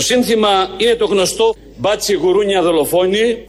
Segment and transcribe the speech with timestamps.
[0.00, 3.46] Το σύνθημα είναι το γνωστό «Μπάτσι γουρούνια δολοφόνη».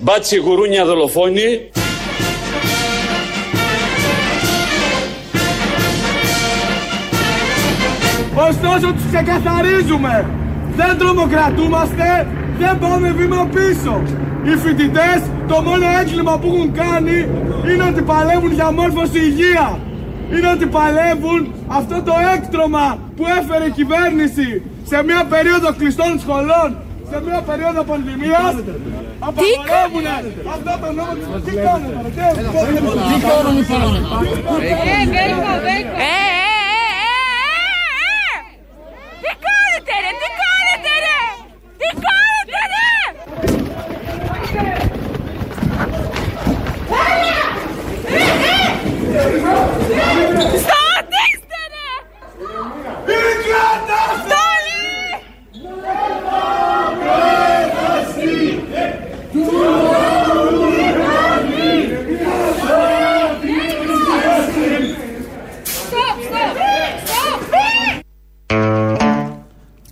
[0.00, 1.70] Μπάτσι γουρούνια δολοφόνη.
[8.34, 10.30] Ωστόσο τους ξεκαθαρίζουμε.
[10.76, 12.26] Δεν τρομοκρατούμαστε,
[12.58, 14.02] δεν πάμε βήμα πίσω.
[14.44, 15.22] Οι φοιτητές
[15.52, 17.16] το μόνο έγκλημα που έχουν κάνει
[17.70, 19.78] είναι ότι παλεύουν για μόρφωση υγεία.
[20.34, 21.40] Είναι ότι παλεύουν
[21.78, 22.86] αυτό το έκτρωμα
[23.16, 24.48] που έφερε η κυβέρνηση
[24.90, 26.68] σε μια περίοδο κλειστών σχολών,
[27.10, 28.54] σε μια περίοδο πανδημίας.
[29.28, 30.06] Απαγορεύουν
[30.54, 31.44] αυτό το νόμο της...
[31.46, 32.52] Τι κάνετε, τι κάνετε,
[34.60, 35.36] Ε, ε, ε, ε,
[35.70, 36.28] ε, ε!
[39.22, 41.20] Τι κάνετε ρε, τι κάνετε ρε!
[41.80, 42.19] Τι κάνετε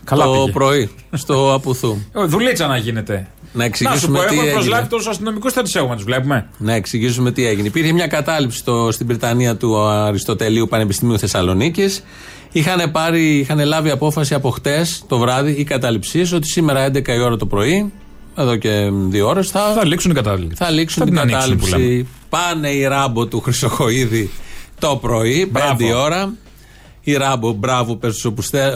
[0.08, 0.52] Καλά το πήγε.
[0.52, 1.96] πρωί στο Απουθού.
[2.12, 3.26] Ε, Δουλίτσα να γίνεται.
[3.52, 4.52] Να Να σου εξηγήσουμε πω, τι έχουμε έγινε.
[4.54, 6.48] προσλάβει τόσους αστυνομικούς, θα τους έχουμε, τους βλέπουμε.
[6.58, 7.66] Να εξηγήσουμε τι έγινε.
[7.66, 12.02] Υπήρχε μια κατάληψη στο, στην Βρυτανία του Αριστοτελείου Πανεπιστημίου Θεσσαλονίκης.
[12.52, 17.18] Είχαν, πάρει, είχαν λάβει απόφαση από χτες το βράδυ οι καταληψίε ότι σήμερα 11 η
[17.20, 17.92] ώρα το πρωί,
[18.36, 20.52] εδώ και δύο ώρες, θα, Θα λήξουν οι κατάλληλοι.
[20.54, 21.76] θα λήξουν Θα την την ανοίξουν, που λέμε.
[21.78, 22.08] κατάληψη.
[22.28, 24.30] Πάνε οι ράμπο του Χρυσοχοίδη
[24.78, 25.76] το πρωί, Μπράβο.
[25.76, 26.32] 5 η ώρα.
[27.00, 28.24] Οι ράμπο, μπράβο, πες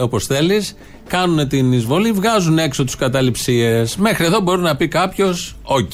[0.01, 0.75] όπως θέλεις.
[1.07, 3.95] Κάνουν την εισβολή, βγάζουν έξω τους καταληψίες.
[3.97, 5.91] Μέχρι εδώ μπορεί να πει κάποιος, οκ,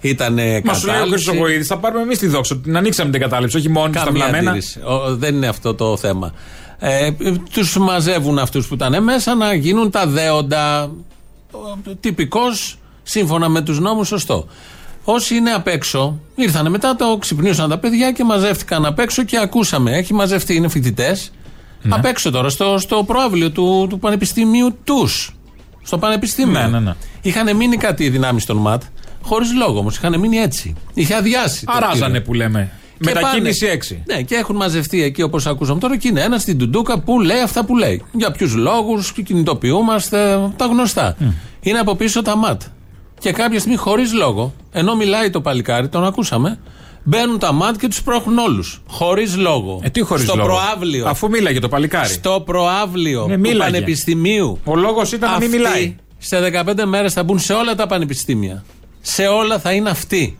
[0.00, 0.34] ήταν
[0.64, 1.24] Μα σου λέει ο κατάληψη.
[1.30, 2.56] Χρυσοκοίδη, θα πάρουμε εμείς τη δόξα.
[2.56, 4.50] Την ανοίξαμε την κατάληψη, όχι μόνο στα Καμία βλαμμένα.
[4.50, 4.80] αντίρρηση.
[4.80, 6.32] Ο- δεν είναι αυτό το θέμα.
[6.78, 7.10] Ε,
[7.52, 10.90] τους μαζεύουν αυτούς που ήταν μέσα να γίνουν τα δέοντα.
[12.00, 14.46] Τυπικός, σύμφωνα με τους νόμους, σωστό.
[15.04, 19.38] Όσοι είναι απ' έξω, ήρθαν μετά, το ξυπνήσαν τα παιδιά και μαζεύτηκαν απ' έξω και
[19.38, 19.90] ακούσαμε.
[19.96, 21.30] Έχει μαζευτεί, είναι φοιτητές.
[21.82, 21.94] Ναι.
[21.94, 25.36] Απ' έξω τώρα, στο, στο προάβλιο του, του Πανεπιστημίου τους.
[25.82, 26.60] Στο Πανεπιστήμιο.
[26.60, 26.92] Ναι, ναι, ναι.
[27.22, 28.82] Είχαν μείνει κάτι οι δυνάμεις των ΜΑΤ,
[29.22, 29.96] χωρίς λόγο όμως.
[29.96, 30.74] Είχαν μείνει έτσι.
[30.94, 31.66] Είχε αδειάσει.
[31.66, 32.22] το Αράζανε κτίριο.
[32.22, 32.70] που λέμε.
[32.98, 33.78] Και Μετακίνηση πάνε.
[33.90, 33.96] 6.
[34.14, 37.40] Ναι, και έχουν μαζευτεί εκεί όπως ακούσαμε τώρα και είναι ένας στην Τουντούκα που λέει
[37.40, 38.02] αυτά που λέει.
[38.12, 41.16] Για ποιους λόγους κινητοποιούμαστε, τα γνωστά.
[41.60, 42.62] Είναι από πίσω τα ΜΑΤ.
[43.24, 46.58] Και κάποια στιγμή χωρίς λόγο, ενώ μιλάει το παλικάρι, τον ακούσαμε,
[47.02, 48.82] μπαίνουν τα ΜΑΤ και τους πρόχνουν όλους.
[48.86, 49.80] Χωρίς λόγο.
[49.82, 51.06] Ε, τι χωρίς Στο λόγο; προάβλιο.
[51.06, 52.08] Αφού μίλαγε το παλικάρι.
[52.08, 53.58] Στο προάβλιο Ναι, του μίλαγε.
[53.58, 54.60] Πανεπιστημίου.
[54.64, 55.96] Ο λόγος ήταν να μην Αυτοί μιλάει.
[56.18, 58.64] Σε 15 μέρες θα μπουν σε όλα τα πανεπιστήμια.
[59.00, 60.38] Σε όλα θα είναι αυτοί.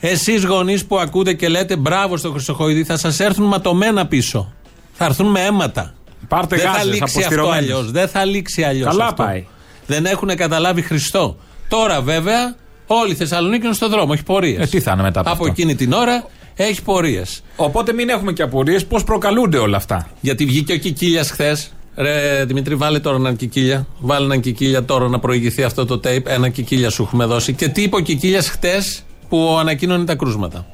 [0.00, 4.52] Εσείς γονείς που ακούτε και λέτε μπράβο στο Χρυσοχοίδη, θα σας έρθουν ματωμένα πίσω.
[4.92, 5.94] Θα έρθουν με αίματα.
[6.28, 7.58] Πάρτε Δεν θα γάζες λήξει αυτό αποστηρωμένες.
[7.62, 7.90] αλλιώς.
[7.90, 8.96] Δεν θα λήξει αλλιώς.
[8.96, 9.46] Καλά πάει.
[9.86, 11.36] Δεν έχουν καταλάβει Χριστό.
[11.68, 12.54] Τώρα βέβαια
[12.86, 14.10] όλη η Θεσσαλονίκη είναι στο δρόμο.
[14.14, 14.62] Έχει πορείες.
[14.62, 17.42] Ε, τι θα είναι μετά από Από αυτό; εκείνη την ώρα έχει πορείες.
[17.56, 21.70] Οπότε μην έχουμε και απορίες πώς προκαλούνται όλα αυτά; Γιατί βγήκε ο Κικίλιας χθες.
[21.96, 23.86] Ρε Δημήτρη, βάλε τώρα έναν Κικίλια.
[23.98, 26.26] Βάλε έναν Κικίλια τώρα να προηγηθεί αυτό το tape.
[26.26, 27.52] Ένα Κικίλια σου έχουμε δώσει.
[27.52, 28.82] Και τι είπε ο Κικίλιας χτε
[29.28, 30.66] που ανακοίνωνε τα κρούσματα;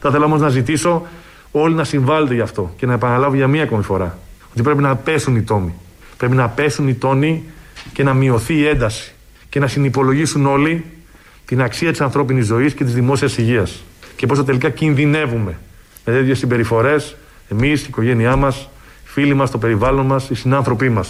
[0.00, 1.02] Θα ήθελα όμως να ζητήσω
[1.50, 4.18] όλοι να συμβάλλετε γι' αυτό και να επαναλάβω για μία ακόμη φορά
[4.50, 5.74] ότι πρέπει να πέσουν οι τόμοι.
[6.16, 7.44] Πρέπει να πέσουν οι τόνοι
[7.92, 9.15] και να μειωθεί η ένταση
[9.56, 10.84] και να συνυπολογίσουν όλοι
[11.44, 13.82] την αξία της ανθρώπινης ζωής και της δημόσιας υγείας.
[14.16, 15.58] Και πόσο τελικά κινδυνεύουμε
[16.04, 17.16] με τέτοιες συμπεριφορές
[17.48, 18.68] εμείς, η οικογένειά μας,
[19.04, 21.08] οι φίλοι μας, το περιβάλλον μας, οι συνάνθρωποι μας.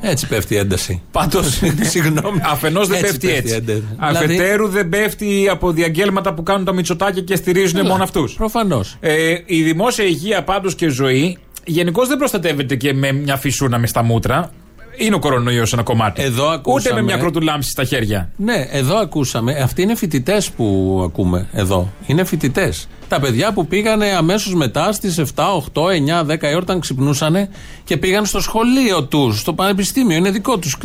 [0.00, 1.02] Έτσι πέφτει η ένταση.
[1.10, 1.60] Πάντως.
[1.92, 2.40] Συγγνώμη.
[2.42, 3.54] Αφενός δεν Έτσι πέφτει πέφτει έτσι.
[3.54, 3.84] ένταση.
[3.96, 8.34] Αφετέρου δεν πέφτει από διαγγέλματα που κάνουν τα μυτσοτάκια και στηρίζουν μόνο αυτούς.
[8.34, 8.96] Προφανώς.
[9.00, 13.90] Ε, η δημόσια υγεία πάντως και ζωή γενικώς δεν προστατεύεται και με μια φυσούνα μες
[13.90, 14.52] στα μούτρα.
[15.00, 16.22] Είναι ο κορονοϊός ένα κομμάτι.
[16.22, 18.30] Εδώ Ούτε ακούσαμε- με μια κροτουλάμψη στα χέρια.
[18.36, 19.52] Ναι, εδώ ακούσαμε.
[19.52, 21.92] Αυτοί είναι φοιτητές που ακούμε εδώ.
[22.06, 22.88] Είναι φοιτητές.
[23.08, 27.48] Τα παιδιά που πήγανε αμέσως μετά στις 7, 8, 9, 10 η ώρα όταν ξυπνούσαν
[27.84, 30.16] και πήγαν στο σχολείο τους, στο πανεπιστήμιο.
[30.16, 30.76] Είναι δικό τους.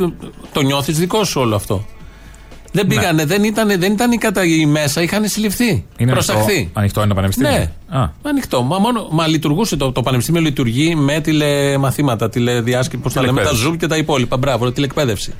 [0.53, 1.85] Το νιώθεις δικό σου όλο αυτό;
[2.75, 5.85] Δεν πήγανε, δεν, ήταν, δεν ήταν οι κατά οι μέσα, είχαν συλληφθεί.
[5.97, 6.53] Είναι Προσαχθεί.
[6.53, 7.51] ανοιχτό, ανοιχτό ένα πανεπιστήμιο.
[7.51, 8.09] Ναι, Α.
[8.21, 8.63] ανοιχτό.
[8.63, 13.49] Μα, μόνο, μα λειτουργούσε το, το πανεπιστήμιο, λειτουργεί με τηλεμαθήματα, τηλεδιάσκεψη, πώ τα λέμε, τα
[13.49, 13.73] Τηλεκπαίδευση.
[13.75, 14.37] Zoom και τα υπόλοιπα.
[14.37, 15.33] Μπράβο, τηλεκπαίδευση.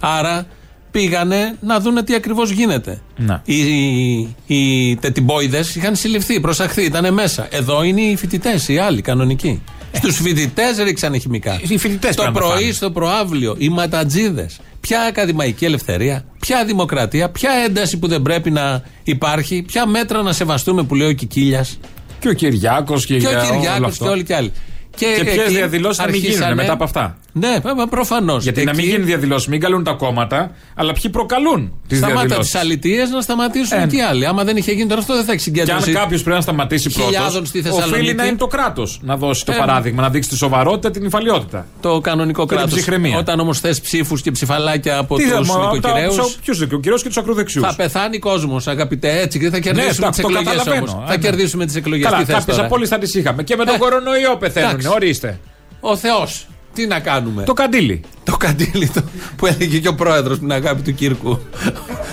[0.00, 0.46] Άρα
[0.90, 3.00] πήγανε να δούνε τι ακριβώς γίνεται.
[3.16, 3.42] Να.
[3.44, 7.48] Οι, οι, οι τετιμπόιδες είχαν συλληφθεί, προσαχθεί, ήταν μέσα.
[7.50, 9.62] Εδώ είναι οι φοιτητές, οι άλλοι κανονικοί.
[9.92, 11.52] Στους φοιτητές ρίξανε χημικά.
[11.52, 11.58] Ε.
[11.68, 12.72] Οι φοιτητές Το πρέπει να πρωί φάνε.
[12.72, 14.60] στο προάβλιο, οι ματατζίδες.
[14.80, 20.32] Ποια ακαδημαϊκή ελευθερία, ποια δημοκρατία, ποια ένταση που δεν πρέπει να υπάρχει, ποια μέτρα να
[20.32, 21.78] σεβαστούμε που λέει ο Κικίλιας.
[22.18, 24.04] Και ο Κυριάκος και, Και ο για όλο Κυριάκο αυτό.
[24.04, 24.52] και όλοι και άλλοι.
[24.96, 27.56] Και ποιες εκεί διαδηλώσεις θα μην γίνουν αρχίσανε- μετά από αυτά; Ναι,
[27.90, 28.42] προφανώς.
[28.42, 32.26] Γιατί να μην γίνουν διαδηλώσεις, μην καλούν τα κόμματα, αλλά ποιοι προκαλούν τις Σταμάτα τις
[32.28, 33.86] διαδηλώσεις; αλητίες να σταματήσουν Ε.
[33.86, 34.26] και οι άλλοι.
[34.26, 35.92] Άμα δεν είχε γίνει τώρα αυτό, δεν θα έχει Και αν συγκέντρωση.
[35.92, 37.94] κάποιος πρέπει να σταματήσει χιλιάδων πρώτος, στη Θεσσαλονίκη.
[37.94, 39.56] οφείλει να είναι το κράτος να δώσει το Ε.
[39.56, 41.66] παράδειγμα, να δείξει τη σοβαρότητα, την υφαλιότητα.
[41.80, 42.74] Το κανονικό Και την κράτος.
[42.74, 43.18] ψυχραιμία.
[43.18, 46.12] Όταν όμως θες ψήφους και ψηφαλάκια από Τι τους θα νοικοκυρέου.
[46.44, 47.66] Ποιους νοικοκυρέου και τους ακροδεξιούς.
[47.66, 50.90] Θα πεθάνει κόσμος, αγαπητέ, έτσι και θα κερδίσουμε Ναι, εντάξει, τις το εκλογές καταλαβαίνω.
[50.92, 51.02] όμω.
[51.04, 51.22] Ε, Θα ναι.
[51.22, 52.04] κερδίσουμε τις εκλογές.
[52.04, 53.42] Καλά, Τι θες κάποιες τώρα; απόλυτε θα τις είχαμε.
[53.42, 54.68] Και με τον Ε, κορονοϊό πεθαίνουν.
[54.70, 54.88] εντάξει.
[54.88, 55.38] Ορίστε.
[55.80, 56.46] Ο Θεός.
[56.74, 58.00] Τι να κάνουμε; Το καντήλι.
[58.24, 59.02] Το καντήλι το,
[59.36, 61.38] που έλεγε και ο πρόεδρος με την αγάπη του Κύρκου.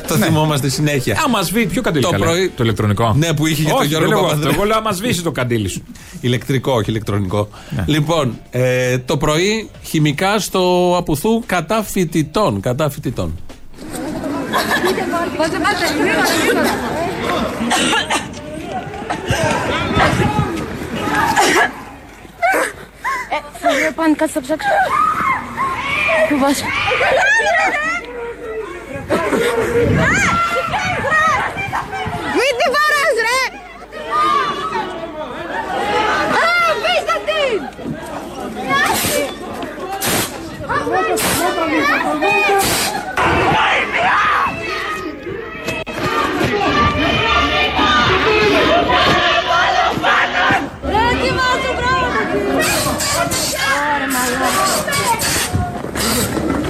[0.08, 1.22] το θυμόμαστε συνέχεια.
[1.26, 3.14] Άμα σβήσει, ποιο καντήλι Το καλέ; πρωί- Το ηλεκτρονικό.
[3.18, 4.36] Ναι, που είχε για τον Όχι, Γιώργο δεν λέω αυτό.
[4.38, 4.62] Παπανδρέου.
[4.62, 5.84] Εγώ λέω άμα σβήσει το καντήλι σου.
[6.22, 7.50] Ηλεκτρικό, όχι ηλεκτρονικό.
[7.70, 7.84] Ναι.
[7.88, 12.60] Λοιπόν, ε, το πρωί χημικά στο Απουθού κατά φοιτητών.
[12.60, 13.34] Κατά φοιτητών.
[23.62, 24.62] Сажа панка сапсак.
[26.30, 26.58] Кубаш.
[32.36, 33.42] Мити бараз, ре!
[36.34, 37.62] А, вижда ти!
[38.68, 39.30] Яси!
[40.68, 40.74] А,
[41.70, 42.87] вижда ти!
[53.94, 55.34] Ωραία, μαλάκες.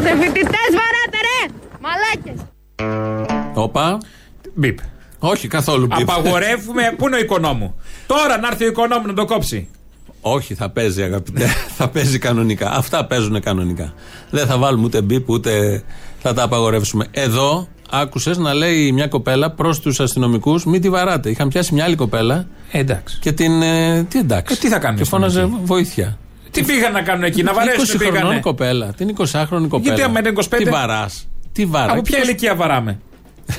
[0.04, 1.54] Σε φοιτητές βαράτε, ρε!
[1.82, 2.40] Μαλάκες!
[3.54, 3.98] Όπα.
[4.54, 4.78] Μπιπ.
[5.20, 6.10] Όχι καθόλου μπιπ.
[6.10, 6.82] Απαγορεύουμε.
[6.98, 7.76] Πού είναι ο οικονόμου;
[8.08, 9.68] Τώρα να έρθει ο οικονόμου να το κόψει.
[10.22, 11.46] Όχι, θα παίζει αγαπητέ.
[11.78, 12.72] θα παίζει κανονικά.
[12.72, 13.94] Αυτά παίζουν κανονικά.
[14.30, 15.84] Δεν θα βάλουμε ούτε μπιπ ούτε
[16.20, 17.06] θα τα απαγορεύσουμε.
[17.12, 21.30] Εδώ άκουσες να λέει μια κοπέλα προς τους αστυνομικούς: Μην τη βαράτε.
[21.30, 23.18] Είχαν πιάσει μια άλλη κοπέλα Ε, εντάξει.
[23.22, 23.62] και την.
[23.62, 24.54] ε, τι εντάξει.
[24.54, 26.18] Ε, τι θα κάνουν Και οι φώναζε αστυνομικοί; βοήθεια.
[26.58, 28.40] Τι πήγαν να κάνουν εκεί, να 20 βαρέσουν χρονών πήγανε.
[28.40, 28.86] κοπέλα.
[28.98, 29.82] Την 20χρονη κοπέλα.
[29.82, 30.42] Γιατί άμα είναι 25?
[30.58, 31.28] Τι βαράς.
[31.52, 31.92] Τι βαρά.
[31.92, 33.00] Από ποια ηλικία βαράμε;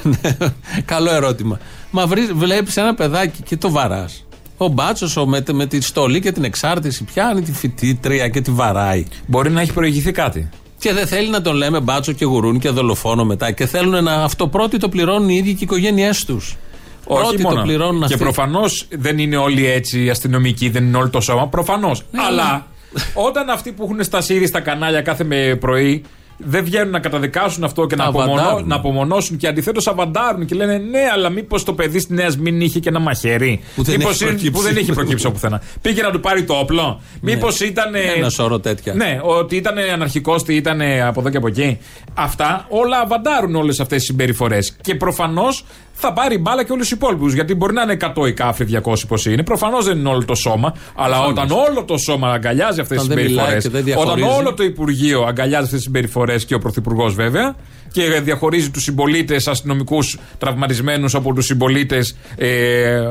[0.85, 1.59] Καλό ερώτημα.
[1.91, 4.27] Μα βλέπεις ένα παιδάκι και το βαράς.
[4.57, 9.05] Ο μπάτσος με, με τη στολή και την εξάρτηση πιάνει τη φοιτήτρια και τη βαράει.
[9.27, 10.49] Μπορεί να έχει προηγηθεί κάτι.
[10.79, 13.51] Και δεν θέλει να τον λέμε μπάτσο και γουρούνι και δολοφόνο μετά.
[13.51, 16.57] Και θέλουν να αυτό πρώτοι το πληρώνουν οι ίδιοι και οι οικογένειές τους.
[17.05, 18.19] Πρώτοι το πληρώνουν Και αυτοί.
[18.19, 21.49] προφανώς δεν είναι όλοι έτσι οι αστυνομικοί, δεν είναι όλο το σώμα.
[21.49, 22.03] Προφανώς.
[22.11, 22.67] Ναι, Αλλά
[23.15, 26.03] όταν αυτοί που έχουν στα σύρι στα κανάλια κάθε με πρωί
[26.41, 28.69] δεν βγαίνουν να καταδικάσουν αυτό και Τα να, απομονώ, αβαντάρουν.
[28.69, 32.61] να απομονώσουν και αντιθέτως αβαντάρουν και λένε ναι, αλλά μήπως το παιδί στη Νέα μην
[32.61, 33.61] είχε και ένα μαχαίρι.
[33.77, 34.61] Που δεν Μήπως έχει είναι- προκύψει.
[34.61, 35.63] που δεν έχει προκύψει από πουθενά.
[35.83, 37.01] Πήγε να του πάρει το όπλο.
[37.21, 37.95] Μήπως ήταν.
[38.17, 38.95] Ένα σώρο τέτοια.
[38.95, 41.79] Ναι, ότι ήταν αναρχικός, ότι ήταν από εδώ και από εκεί.
[42.15, 44.77] Αυτά όλα αβαντάρουν όλες αυτές τις συμπεριφορές.
[44.81, 45.65] Και προφανώς
[46.01, 47.35] θα πάρει μπάλα και όλους τους υπόλοιπους.
[47.35, 49.43] Γιατί μπορεί να είναι 100 η κάφρη, 200 πώς είναι.
[49.43, 50.75] Προφανώς δεν είναι όλο το σώμα.
[50.95, 51.31] Αλλά Προφανώς.
[51.45, 53.63] όταν όλο το σώμα αγκαλιάζει αυτές τις Όταν δεν μιλάει συμπεριφορές.
[53.65, 54.39] και δεν Όταν διαχωρίζει.
[54.41, 57.57] όλο το Υπουργείο αγκαλιάζει αυτές τις συμπεριφορές και ο Πρωθυπουργός βέβαια.
[57.93, 63.11] Και διαχωρίζει τους συμπολίτες αστυνομικούς τραυματισμένους από τους συμπολίτες ε,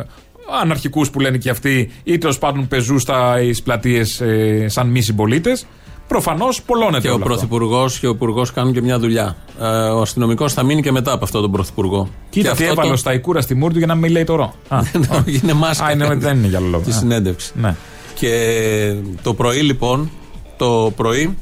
[0.62, 5.66] αναρχικούς που λένε και αυτοί, ή τέλος πάντων πεζούς στα πλατείες ε, σαν μη συμπολίτες.
[6.08, 7.34] Προφανώς πολλώνεται Και ο όλο αυτό.
[7.34, 9.36] Πρωθυπουργός και ο Υπουργός κάνουν και μια δουλειά.
[9.62, 12.10] Ε, ο αστυνομικός θα μείνει και μετά από αυτόν τον Πρωθυπουργό.
[12.30, 14.44] Κοίτα τι αυτό έβαλε το- ο Σταϊκούρα στη μούρη του για να μην λέει τώρα.
[14.68, 14.80] Α,
[15.28, 15.86] Όχι, είναι μάσκα.
[15.86, 16.84] Α, είναι- δεν είναι για άλλο λόγο.
[16.84, 16.94] Τη Α.
[16.94, 17.52] συνέντευξη.
[17.56, 17.76] Ναι.
[18.14, 20.10] Και το πρωί λοιπόν,
[20.58, 21.38] το πρωί,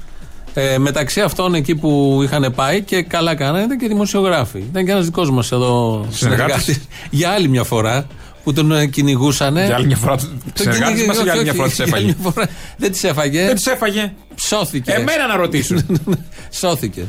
[0.53, 4.57] ε, μεταξύ αυτών εκεί που είχαν πάει και καλά κάνανε ήταν και δημοσιογράφοι.
[4.59, 6.63] Ήταν και ένας δικός μας εδώ Συνεργάτης.
[6.63, 8.07] συνεργάτης, Για άλλη μια φορά
[8.45, 9.53] που τον ε, κυνηγούσαν.
[9.57, 10.15] Για άλλη μια φορά.
[10.15, 12.15] Τον Συνεργάτη κυνηγή- μας για άλλη όχι, μια φορά όχι, τι για άλλη έφαγε.
[12.21, 12.47] μια φορά.
[12.77, 13.45] Δεν τι έφαγε.
[13.45, 14.13] Δεν τι έφαγε.
[14.35, 14.91] Σώθηκε.
[14.91, 15.99] Εμένα να ρωτήσουν.
[16.61, 17.03] Σώθηκε.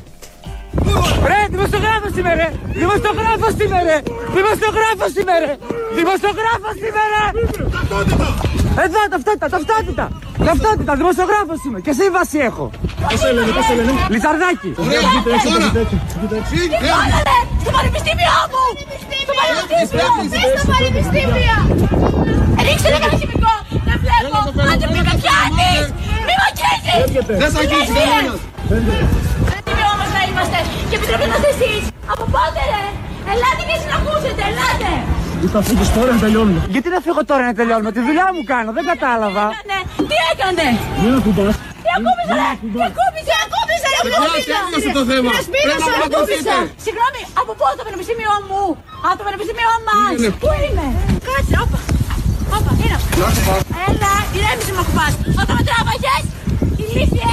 [1.31, 2.49] Ρε, δημοσιογράφος είμαι ρε!
[2.81, 3.99] Δημοσιογράφος είμαι ρε!
[4.37, 5.53] Δημοσιογράφος είμαι ρε!
[5.99, 8.66] Δημοσιογράφος είμαι ρε!
[8.85, 10.05] Εδώ, ταυτότητα, ταυτότητα!
[10.49, 12.65] Ταυτότητα, δημοσιογράφος είμαι και σύμβαση έχω!
[13.11, 14.71] Πώς σε λένε, πώς σε λένε; Λιθαρδάκι!
[16.93, 18.65] Βάλανε στο πανεπιστήμιό μου!
[19.27, 20.09] Στο πανεπιστήμιο!
[20.61, 21.57] Στο πανεπιστήμιο!
[22.67, 23.53] Ρίξτε ένα κανένα χημικό!
[23.89, 24.39] Δεν βλέπω!
[24.71, 25.85] Αν δεν με πιάνεις!
[26.27, 27.25] Μη μ' αγγίζεις!
[27.41, 28.39] Δεν σ' αγγίζει κανένας.
[29.49, 30.59] Πανεπιστήμιο όμως να είμαστε!
[30.89, 31.83] Και επιτροπή είμαστε εσείς!
[32.13, 32.85] Από πότε ρε!
[33.33, 33.99] Ελάτε και εσείς να
[35.49, 35.55] ακούσετε!
[35.55, 35.57] Ελάτε!
[35.57, 36.61] Θα φύγεις τώρα να τελειώνουμε.
[36.75, 39.45] Γιατί να φύγω τώρα να τελειώνουμε, τη δουλειά μου κάνω, δεν κατάλαβα.
[39.55, 39.79] Έκανε!
[40.11, 40.67] Τι έκανε!
[41.03, 41.55] Μην ακουμπάς.
[41.85, 42.51] Τι ακούμπησα ρε!
[42.75, 43.37] Τι ακούμπησα!
[43.47, 43.99] Ακούμπησα ρε!
[44.03, 44.59] Ακούμπησα!
[44.73, 45.29] τέλειωσε το θέμα.
[45.31, 46.53] Κύριε Σπύρος, Πρέπει να ακούμπησα!
[46.53, 46.55] παρακολουθείτε.
[46.87, 48.63] Συγγνώμη, από πού το πανεπιστήμιο μου!
[49.09, 50.15] Από το πανεπιστήμιο μας!
[50.43, 50.87] Πού είναι!
[51.27, 51.79] Κάτσε, όπα!
[52.57, 53.25] Όπα, είναι αυτό.
[53.89, 55.13] Έλα, ηρέμησε με ακουμπάς!
[55.43, 56.23] Όταν με τράβαγες,
[56.83, 57.33] ηλίθιε!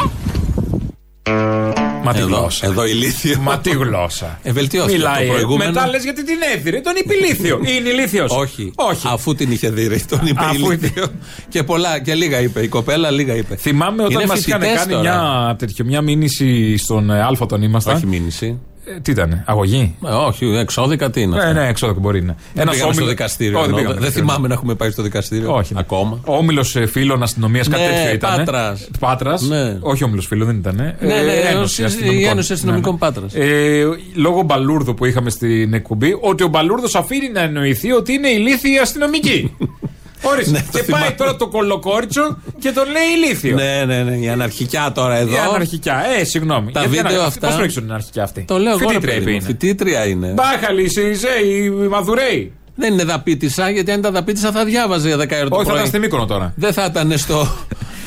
[1.30, 2.65] Μα Μα τη Εδώ, γλώσσα.
[2.65, 3.39] εδώ ηλίθιο.
[3.39, 4.39] Μα τι γλώσσα.
[4.44, 5.25] Ε, βελτιώθηκε Μιλάει.
[5.27, 5.72] το προηγούμενο.
[5.72, 6.82] Μετά λες γιατί την έδιρε.
[6.82, 7.60] Τον είπε ηλίθιο.
[7.77, 8.25] Είναι ηλίθιο.
[8.30, 8.72] Όχι.
[8.75, 9.08] Όχι.
[9.10, 11.08] Αφού την είχε δει, τον είπε Αφού ηλίθιο.
[11.50, 12.62] και πολλά, και λίγα είπε.
[12.62, 13.56] Η κοπέλα λίγα είπε.
[13.56, 15.01] Θυμάμαι όταν Είναι μας είχαν φοιτητές κάνει τώρα.
[15.03, 17.96] μια, τέτοιο, μια μήνυση στον ε, Α όταν ήμασταν.
[17.96, 18.60] Όχι μήνυση.
[18.86, 21.36] Ε, τι ήταν, αγωγή; Ε, όχι, εξώδικα τι είναι.
[21.36, 22.36] Ναι, αυτά; ναι, εξώδικο μπορεί να είναι.
[22.54, 23.58] Δεν Ένας πήγαμε στο όμιλο- δικαστήριο.
[23.58, 23.80] Όχι, εννοώ.
[23.82, 25.56] πήγαμε δεν στο θυμάμαι να έχουμε πάει στο δικαστήριο.
[25.56, 25.74] Όχι.
[25.74, 25.80] ναι.
[25.80, 26.20] Ακόμα.
[26.25, 28.36] Ο όμιλο φίλων αστυνομίας, κάτι Ναι, τέτοιο ήταν.
[28.38, 28.88] Πάτρας.
[29.00, 29.42] Πάτρας.
[29.42, 29.78] Ναι.
[29.80, 30.75] Όχι όμιλος φίλων, δεν ήταν.
[30.75, 33.34] Ναι, ναι, η- η Ένωση Αστυνομικών Πάτρας.
[33.34, 33.84] Ε,
[34.16, 38.78] λόγω μπαλούρδου που είχαμε στην εκπομπή, ότι ο μπαλούρδος αφήνει να εννοηθεί ότι είναι ηλίθιοι
[38.78, 39.56] αστυνομικοί.
[40.24, 40.51] Ορίστε.
[40.51, 41.12] Ναι, το και πάει θυμάμαι.
[41.18, 43.56] τώρα το κολοκόριτσο και τον λέει ηλίθιο.
[43.56, 44.15] Ναι, ναι, ναι.
[44.15, 45.34] Η αναρχικιά τώρα εδώ.
[45.34, 46.03] Η αναρχικιά.
[46.20, 46.72] Ε, συγγνώμη.
[46.72, 48.80] Τα Γιατί βίντεο ανα- αυτά- Πώς το ρίξουν την αναρχικιά αυτή; Το λέω εγώ.
[48.80, 49.36] ρε Φοιτήτρια παιδί είπε μου.
[49.36, 49.46] είναι.
[49.46, 50.27] Φοιτήτρια είναι.
[50.27, 52.51] Μπάχαλοι, Σιριζέοι, οι Μαδουρέοι.
[52.75, 55.70] Δεν είναι δαπίτησα, γιατί αν ήταν δαπίτησα θα διάβαζε για 10 ώρα το Όχι, θα
[55.70, 55.75] πρωί.
[55.75, 56.53] ήταν στη Μύκονο τώρα.
[56.56, 57.48] Δεν θα ήταν στο.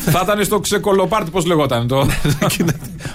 [0.07, 1.89] θα ήταν στο ξεκολοπάρτι, πώς λεγόταν.
[1.89, 2.07] Το...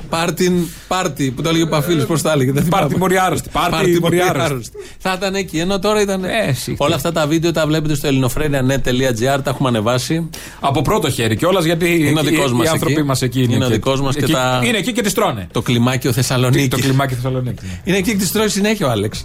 [0.09, 0.53] Πάρτιν,
[0.87, 2.51] πάρτι που το έλεγε ο Παφίλη, πώς τα έλεγε.
[2.51, 2.83] δεν θυμάμαι.
[2.83, 3.49] Πάρτι μοριάρωστη.
[3.51, 4.37] Πάρτι Πάρτι μοριάρωστη.
[4.39, 4.77] μοριάρωστη.
[4.97, 6.23] Θα ήταν εκεί, ενώ τώρα ήταν.
[6.23, 10.29] Ε, εσύ, Όλα αυτά τα βίντεο τα βλέπετε στο ελληνοφρένια.net.gr, τα έχουμε ανεβάσει.
[10.59, 13.03] Από πρώτο χέρι κιόλας γιατί Είναι ο οι- δικός οι, μας άνθρωποι εκεί.
[13.03, 13.53] μας εκεί είναι.
[13.55, 15.47] Είναι ο και- δικός μας και εκεί- τα- Είναι εκεί και τις τρώνε.
[15.51, 16.67] Το κλιμάκιο Θεσσαλονίκης.
[16.67, 17.69] Το κλιμάκι Θεσσαλονίκης.
[17.83, 19.23] Είναι εκεί και τη τρώει συνέχεια ο Άλεξ.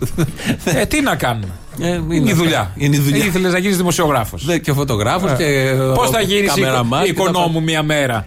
[0.65, 1.53] ε, τι να κάνουμε.
[1.81, 2.35] Ε, Είναι η αυτά.
[2.35, 2.73] δουλειά.
[2.77, 3.25] Είναι η δουλειά.
[3.25, 4.45] Ήθελες να γίνεις δημοσιογράφος.
[4.45, 5.73] Δε, και ο φωτογράφο και.
[5.95, 7.61] Πώς θα γίνεις καμεραμάν και τα οικονόμου πάντα.
[7.61, 8.27] μία μέρα;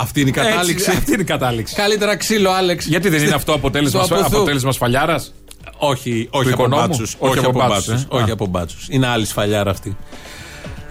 [0.00, 0.84] Αυτή είναι η κατάληξη.
[0.86, 1.74] Έτσι, αυτή είναι η κατάληξη.
[1.74, 2.86] Καλύτερα ξύλο, Άλεξ.
[2.86, 4.36] Γιατί δεν είναι αυτό αποτέλεσμα, Στο απουθού.
[4.36, 5.34] αποτέλεσμα σφαλιάρας;
[5.78, 7.16] Όχι, όχι από οικονόμου; μπάτσους.
[7.18, 8.02] Όχι Όχι από από μπάτσους, μπάτσους.
[8.10, 8.16] ε.
[8.22, 8.32] Όχι Α.
[8.32, 8.86] από μπάτσους.
[8.90, 9.96] Είναι άλλη σφαλιάρα αυτή.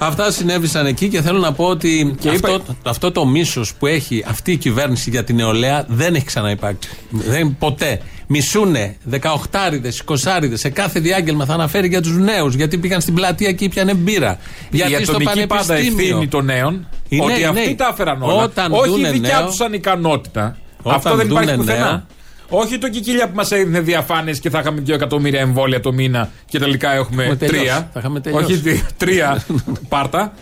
[0.01, 3.87] Αυτά συνέβησαν εκεί και θέλω να πω ότι Και αυτό, είπα- αυτό το μίσος που
[3.87, 6.89] έχει αυτή η κυβέρνηση για την νεολαία δεν έχει ξαναυπάρξει.
[7.09, 8.01] Δεν, ποτέ.
[8.31, 12.55] Μισούνε 18άριδε, 20άριδε σε κάθε διάγγελμα θα αναφέρει για τους νέους.
[12.55, 14.37] Γιατί πήγαν στην πλατεία και ήπιανε μπύρα.
[14.71, 16.05] Γιατί η στο ατομική πάντα πανεπιστήμιο.
[16.05, 17.75] ευθύνη των νέων Οι ότι νέοι, αυτοί νέοι.
[17.75, 18.43] τα έφεραν όλα.
[18.43, 20.57] Όταν Όχι η δούνε δικιά νέο- τους ανικανότητα.
[20.81, 22.05] Όταν Αυτό δεν δούνε υπάρχει πουθενά.
[22.51, 25.93] Νέο- Όχι το κικίλια που μας έδινε διαφάνειες και θα είχαμε 2 εκατομμύρια εμβόλια το
[25.93, 27.59] μήνα και τελικά έχουμε Έχουμε τελειώσει.
[27.61, 27.89] τρία.
[27.93, 28.43] Θα είχαμε τελειώσει.
[28.45, 29.43] Όχι δι- τρία
[29.89, 30.33] πάρτα.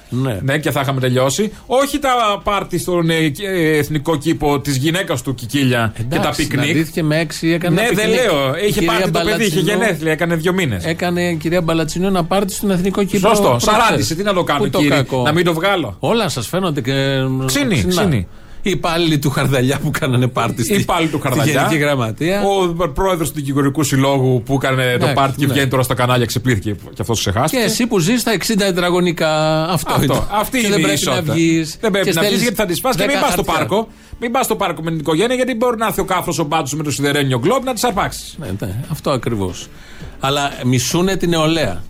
[0.41, 0.57] Ναι.
[0.57, 1.53] και θα είχαμε τελειώσει.
[1.65, 2.09] Όχι τα
[2.43, 6.63] πάρτι στον ε, ε, εθνικό κήπο της γυναίκας του κικίλια και τα Εντάξει, πικνίκ.
[6.63, 8.25] συναντήθηκε με έξι, έκανε Ναι, ένα δεν πικνίκ.
[8.31, 8.47] λέω.
[8.55, 10.85] Η Είχε κυρία πάρει το παιδί, είχε Μπαλατσινού γενέθλια, έκανε δύο μήνες.
[10.85, 13.27] Έκανε η κυρία Μπαλατσινού ένα πάρτι στον εθνικό κήπο.
[13.27, 13.43] Σωστό.
[13.43, 13.63] προχθές.
[13.73, 14.15] Σαράντισε.
[14.15, 15.21] Τι να το κάνω, Πού το κύριε; κακό.
[15.21, 15.95] Να μην το βγάλω.
[15.99, 16.91] Όλα σας φαίνονται και.
[17.45, 17.89] Ξύνη, ξινά.
[17.89, 18.27] ξύνη.
[18.67, 21.53] Οι υπάλληλοι του Χαρδαλιά που κάνανε πάρτι στη, Ή πάλι του στη Χαρδαλιά.
[21.53, 22.41] Γενική Γραμματεία.
[22.43, 25.53] Ο πρόεδρος του δικηγορικού συλλόγου που έκανε το Εντάξει, πάρτι και ναι.
[25.53, 27.61] βγαίνει τώρα στα κανάλια, ξεπλήθηκε και αυτός ξεχάστηκε.
[27.63, 29.63] Και εσύ που ζεις στα 60 τετραγωνικά.
[29.69, 30.03] Αυτό, Αυτό.
[30.13, 30.23] είναι.
[30.31, 31.33] Αυτή και είναι δεν η πρέπει να ισότητα.
[31.33, 31.77] βγεις.
[31.81, 33.87] Δεν πρέπει να βγεις γιατί θα τη φας και μην πας στο πάρκο.
[34.19, 36.77] Μην πας στο πάρκο με την οικογένεια γιατί μπορεί να έρθει ο κάφρο ο μπάτσος
[36.77, 38.35] με το σιδερένιο γκλόπ να τη αρπάξεις.
[38.39, 39.67] Ναι, ναι, αυτό ακριβώς.
[40.19, 41.83] Αλλά μισούνε την νεολαία.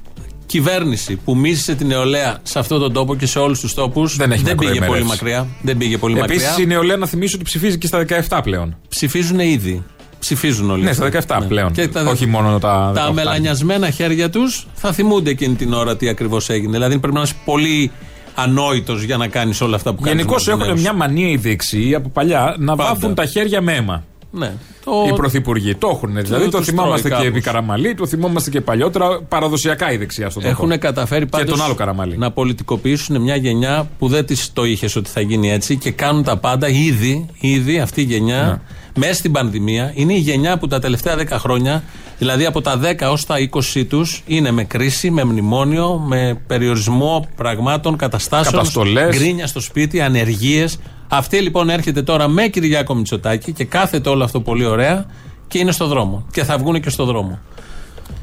[0.48, 4.32] Κυβέρνηση που μίσησε την νεολαία σε αυτόν τον τόπο και σε όλους τους τόπους Δεν
[4.32, 4.90] έχει πήγε μακροημέρευση.
[4.92, 5.48] πολύ μακριά.
[5.62, 6.36] Δεν πήγε πολύ μακριά.
[6.46, 8.78] Επίση η νεολαία να θυμίσω ότι ψηφίζει και στα 17 πλέον.
[8.90, 9.84] Ψηφίζουν ήδη.
[10.20, 10.84] Ψηφίζουν όλοι.
[10.84, 11.18] Ναι, στα αυτοί.
[11.28, 11.46] 17 Ναι.
[11.48, 11.72] πλέον.
[11.72, 12.92] Και τα, Όχι μόνο τα.
[12.96, 13.14] τα 18.
[13.14, 16.72] μελανιασμένα χέρια τους θα θυμούνται εκείνη την ώρα τι ακριβώς έγινε.
[16.72, 17.92] Δηλαδή πρέπει να είσαι πολύ
[18.36, 20.20] ανόητος για να κάνεις όλα αυτά που κάνεις.
[20.22, 22.90] Γενικώς έχουν μια μανία οι δεξιοί από παλιά να Πάντα.
[22.94, 24.04] βάφουν τα χέρια με αίμα.
[24.32, 24.54] Ναι.
[24.86, 24.92] Το...
[25.08, 26.16] Οι πρωθυπουργοί το έχουν.
[26.22, 27.38] Δηλαδή το τους θυμόμαστε τρώει και κάπως.
[27.38, 29.22] επί Καραμαλή, το θυμόμαστε και παλιότερα.
[29.22, 30.54] Παραδοσιακά η δεξιά στον τόπο.
[30.56, 32.18] Έχουν καταφέρει πάντως τον άλλο Καραμαλή.
[32.18, 36.24] να πολιτικοποιήσουν μια γενιά που δεν της το είχες ότι θα γίνει έτσι και κάνουν
[36.24, 38.62] τα πάντα ήδη, ήδη αυτή η γενιά
[38.96, 39.06] Ναι.
[39.06, 39.92] μέσα στην πανδημία.
[39.96, 41.84] Είναι η γενιά που τα τελευταία 10 χρόνια,
[42.18, 43.36] δηλαδή από τα 10 ως τα
[43.74, 49.16] 20 τους, είναι με κρίση, με μνημόνιο, με περιορισμό πραγμάτων, καταστάσεων, Καταστολές.
[49.16, 50.80] γκρίνια στο σπίτι, ανεργίες.
[51.08, 55.06] Αυτή λοιπόν έρχεται τώρα με Κυριάκο Μητσοτάκη και κάθεται όλο αυτό πολύ ωραία
[55.48, 56.26] και είναι στο δρόμο.
[56.32, 57.40] Και θα βγουν και στο δρόμο.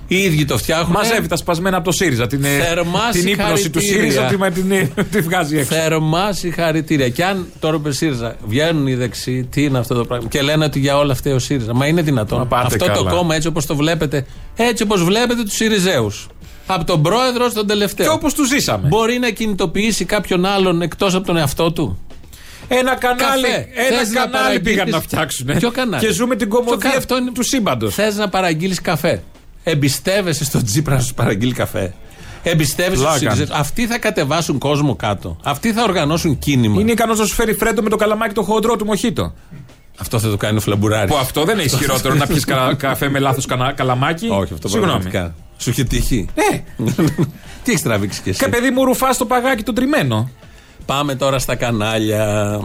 [0.08, 0.90] Οι ίδιοι το φτιάχνουν.
[0.90, 2.26] Μαζεύει τα σπασμένα από το ΣΥΡΙΖΑ.
[2.26, 4.28] Την, ε, Θερμά την ύπνοση του συγχαρητήρια.
[4.28, 5.74] ΣΥΡΙΖΑ τη, την, τη βγάζει έξω.
[5.74, 7.08] Θερμά συγχαρητήρια.
[7.08, 10.64] Και αν τώρα είπε ΣΥΡΙΖΑ, βγαίνουν οι δεξιοί, τι είναι αυτό το πράγμα; Και λένε
[10.64, 11.74] ότι για όλα αυτά ο ΣΥΡΙΖΑ.
[11.74, 12.38] Μα είναι δυνατόν.
[12.38, 12.98] Μα πάτε αυτό καλά.
[12.98, 14.26] το κόμμα έτσι όπως το βλέπετε,
[14.56, 16.10] έτσι όπως βλέπετε τους ΣΥΡΙΖΑΙΟΥ.
[16.66, 18.06] Από τον πρόεδρο στον τελευταίο.
[18.06, 18.88] Και όπως τους ζήσαμε.
[18.88, 21.98] Μπορεί να κινητοποιήσει κάποιον άλλον εκτός από τον εαυτό του;
[22.68, 23.68] Ένα κανάλι, Καφέ.
[23.74, 25.46] ένα Θες να κανάλι παραγγείλεις- πήγαν να φτιάξουν.
[25.58, 27.94] Ποιο κανάλι; Και ζούμε την Ποιο κομμωδία κα- αυτό είναι- του σύμπαντος.
[27.94, 29.22] Θες να παραγγείλεις καφέ.
[29.64, 31.94] Εμπιστεύεσαι στον Τζίπρα να σου παραγγείλει καφέ.
[32.42, 33.16] Εμπιστεύεσαι Πλάκα.
[33.18, 33.54] στους ΣΥΡΙΖΑ.
[33.56, 35.36] Αυτοί θα κατεβάσουν κόσμο κάτω.
[35.42, 36.80] Αυτοί θα οργανώσουν κίνημα.
[36.80, 39.34] Είναι ικανός να σου φέρει φρέντο με το καλαμάκι το χοντρό του μοχίτο.
[39.98, 41.10] Αυτό θα το κάνει ο Φλαμπουράρης.
[41.10, 42.44] Που αυτό δεν είναι ισχυρότερο να πιεις
[42.76, 45.00] καφέ με λάθος καλαμάκι; Όχι, αυτό Συγγνώμη.
[45.02, 45.34] πραγματικά.
[45.58, 46.28] Σου είχε τύχει.
[46.34, 46.62] Ναι,
[47.62, 50.30] Τι έχεις τραβήξει κι εσύ; και παιδί μου ρουφά το παγάκι το τριμμένο.
[50.86, 52.58] Πάμε τώρα στα κανάλια.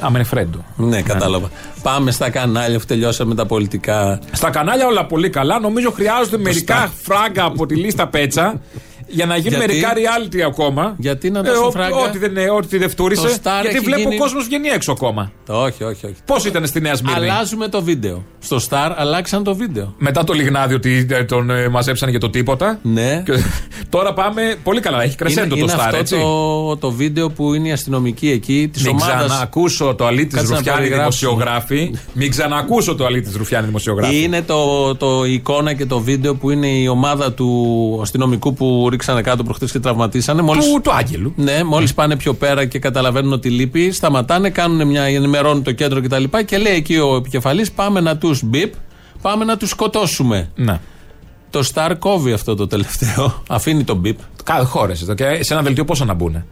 [0.00, 0.64] Άμε φρέντο.
[0.76, 1.50] Ναι, κατάλαβα.
[1.82, 4.20] Πάμε στα κανάλια που τελειώσαμε τα πολιτικά.
[4.32, 5.60] Στα κανάλια όλα πολύ καλά.
[5.60, 8.60] Νομίζω χρειάζονται μερικά φράγκα από τη λίστα πέτσα
[9.08, 10.94] Για να γίνουν Γιατί; μερικά reality ακόμα.
[10.98, 13.22] Γιατί να δώσουν ό- φράγκα; Ό,τι δεν είναι, ό,τι δεν φτούρισε.
[13.22, 15.32] Το Star Γιατί έχει βλέπω γίνει- ο κόσμος βγαίνει έξω ακόμα.
[15.48, 16.14] Όχι, όχι, όχι.
[16.24, 18.24] Πώς ήταν στη Νέα Σμύρνη; Αλλάζουμε το βίντεο.
[18.38, 19.94] Στο Star αλλάξαν το βίντεο.
[19.98, 22.78] Μετά το λιγνάδι ότι ε, τον ε, μαζέψανε για το τίποτα.
[22.82, 23.22] Ναι.
[23.24, 23.32] Και
[23.88, 25.02] τώρα πάμε πολύ καλά.
[25.02, 26.16] Έχει κρεσέντο είναι το είναι Star, αυτό έτσι.
[26.18, 29.24] το, το βίντεο που είναι η αστυνομική εκεί της Μην ομάδας.
[29.26, 31.30] ξαναακούσω το αλήτη Κάτσε να Ρουφιάνη περιγράψουμε.
[31.30, 31.94] δημοσιογράφη.
[32.12, 34.22] Μην ξαναακούσω το αλήτη Ρουφιάνη δημοσιογράφη.
[34.22, 39.20] Είναι το, το εικόνα και το βίντεο που είναι η ομάδα του αστυνομικού που ρίξανε
[39.20, 40.42] κάτω προχτές και τραυματίσανε.
[40.42, 41.32] Μόλις, Του, του Άγγελου.
[41.36, 46.00] ναι, μόλις πάνε πιο πέρα και καταλαβαίνουν ότι λείπει, σταματάνε, κάνουν μια, ενημερώνουν το κέντρο
[46.02, 46.24] κτλ.
[46.24, 48.72] Και, και λέει εκεί ο επικεφαλής: Πάμε να τους μπιπ,
[49.22, 50.50] πάμε να τους σκοτώσουμε.
[50.54, 50.80] Ναι.
[51.50, 53.42] Το Star κόβει αυτό το τελευταίο.
[53.48, 54.18] Αφήνει το μπιπ.
[54.44, 54.92] Κάθε χώρε.
[54.92, 56.44] Και σε ένα δελτίο πόσα να μπουν.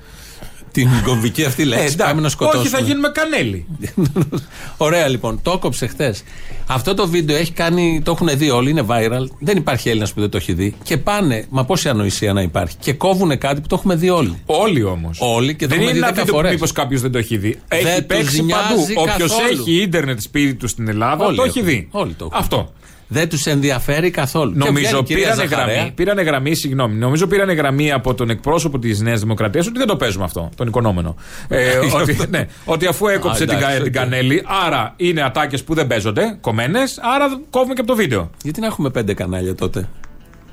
[0.74, 1.84] Την κομβική αυτή λέξη.
[1.84, 1.96] Ε, εντάξει.
[2.08, 2.62] πάμε να σκοτώσουμε.
[2.62, 3.66] Όχι, θα γίνουμε κανέλη.
[4.76, 6.22] Ωραία λοιπόν, το έκοψε χθες.
[6.66, 9.26] Αυτό το βίντεο έχει κάνει, το έχουν δει όλοι, είναι viral.
[9.38, 10.74] Δεν υπάρχει Έλληνας που δεν το έχει δει.
[10.82, 12.76] Και πάνε, μα πόση ανοησία να υπάρχει.
[12.80, 14.42] Και κόβουν κάτι που το έχουμε δει όλοι.
[14.46, 15.18] Όλοι όμως.
[15.20, 16.52] Όλοι και το δεν έχουμε είναι δει ένα δέκα βίντεο που φορές.
[16.52, 17.58] μήπως κάποιος δεν το έχει δει.
[17.68, 18.82] Δεν Έχει τους παίξει νοιάζει παντού.
[19.10, 19.60] Όποιος καθόλου.
[19.60, 21.70] έχει ίντερνετ σπίτι του στην Ελλάδα Όλοι το έχει έχουν.
[21.70, 21.88] δει.
[21.90, 22.38] Όλοι το έχουν.
[22.42, 22.72] Αυτό.
[23.08, 24.52] Δεν τους ενδιαφέρει καθόλου.
[24.52, 25.74] Και βγαίνει Νομίζω η κυρία πήρανε Ζαχαρέα.
[25.74, 29.86] γραμμή, πήρανε γραμμή, συγγνώμη, νομίζω πήρανε γραμμή από τον εκπρόσωπο της Νέας Δημοκρατίας ότι δεν
[29.86, 31.16] το παίζουμε αυτό, τον οικονόμενο.
[31.48, 33.92] Ε, ότι, ναι, ότι αφού έκοψε Α, την, εντάξει, κα- την οκ.
[33.92, 38.30] κανέλη, άρα είναι ατάκες που δεν παίζονται, κομμένες, άρα κόβουμε και από το βίντεο.
[38.42, 39.88] Γιατί να έχουμε πέντε κανάλια τότε;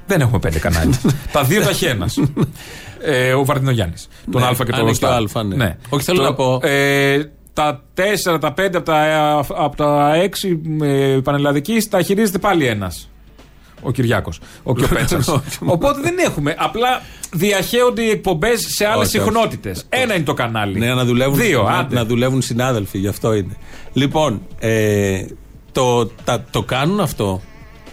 [0.08, 1.00] Δεν έχουμε πέντε κανάλια.
[1.32, 2.18] τα δύο τα έχει ένας.
[3.04, 4.08] ε, ο Βαρδινογιάννης.
[4.32, 5.40] Τον Ναι, Α και αν τον είναι και Ροστά.
[5.40, 5.78] ο Α, ναι.
[5.90, 11.18] Όχι, θέλω να πω- Ε, τα τέσσερα, τα πέντε από τα, από τα έξι ε,
[11.24, 13.10] πανελλαδική τα χειρίζεται πάλι ένας.
[13.82, 14.40] Ο Κυριάκος.
[14.64, 15.20] Ο Κιοπέτσα.
[15.66, 16.56] Οπότε δεν έχουμε.
[16.58, 19.28] Απλά διαχέονται οι εκπομπές σε άλλες Όχι, όχι.
[19.30, 19.76] συχνότητε.
[19.90, 20.80] Ένα είναι το κανάλι.
[20.80, 21.96] Ναι, να δουλεύουν, Δύο, να, άντε.
[21.96, 23.56] να δουλεύουν συνάδελφοι, γι' αυτό είναι.
[23.94, 25.26] Λοιπόν, ε,
[25.72, 27.42] το, τα, το κάνουν αυτό,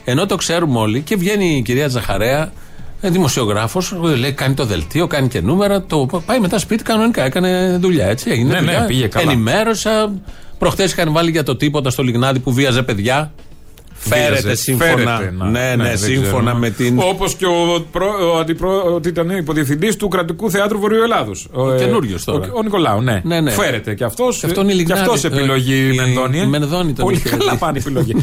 [0.04, 2.52] ενώ το ξέρουμε όλοι και βγαίνει η κυρία Ζαχαρέα,
[3.00, 8.06] δημοσιογράφος, λέει κάνει το δελτίο, κάνει και νούμερα, το πάει μετά σπίτι κανονικά, έκανε δουλειά
[8.06, 8.30] έτσι.
[8.30, 8.84] Έγινε Ναι, ναι, δουλειά.
[8.86, 9.30] πήγε καλά.
[9.32, 10.12] Ενημέρωσα.
[10.58, 13.32] Προχθές είχαν βάλει για το τίποτα στο Λιγνάδι που βίαζε παιδιά.
[14.00, 14.90] Φέρετε Βίαζε, σύμφωνα.
[14.90, 15.44] φέρετε, να.
[15.48, 16.56] ναι, ναι, δεν σύμφωνα ξέρω.
[16.56, 16.98] με την.
[17.02, 21.32] Όπως και ο, προ, ο, αντιπρο, ότι ήταν υποδιευθυντής του κρατικού θεάτρου Βορείου Ελλάδου.
[21.52, 22.46] Ο, καινούριος τώρα.
[22.46, 23.20] Ο, ο Νικολάου, ναι.
[23.24, 23.50] Ναι, ναι.
[23.50, 24.38] Φέρεται και αυτός.
[24.38, 25.00] Και αυτό είναι η Και Λιγνάδη.
[25.00, 26.38] αυτός επιλογή Ε, η η- Μενδώνη.
[26.38, 26.42] ε.
[26.42, 27.58] η Μενδώνη τον Πολύ είχε καλά δει.
[27.58, 28.12] πάνε η επιλογή.
[28.14, 28.20] Τι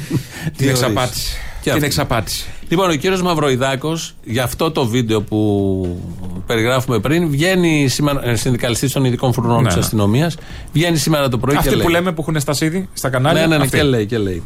[0.58, 0.82] Την ορίς.
[0.82, 1.32] εξαπάτηση.
[1.62, 1.86] Και Την αυτή.
[1.86, 2.46] εξαπάτηση.
[2.70, 6.02] Λοιπόν, ο κύριος Μαυροϊδάκος, για αυτό το βίντεο που
[6.46, 8.36] περιγράφουμε πριν, βγαίνει σήμερα.
[8.36, 9.82] Συνδικαλιστής των ειδικών φρουρών Ναι, της ναι.
[9.82, 10.38] αστυνομίας,
[10.74, 11.84] βγαίνει σήμερα το πρωί και Αυτοί λέει.
[11.86, 13.42] που λέμε που έχουν στασίδι στα κανάλια.
[13.42, 13.78] Ναι, ναι, ναι, αυτοί.
[13.78, 14.44] και λέει, και λέει.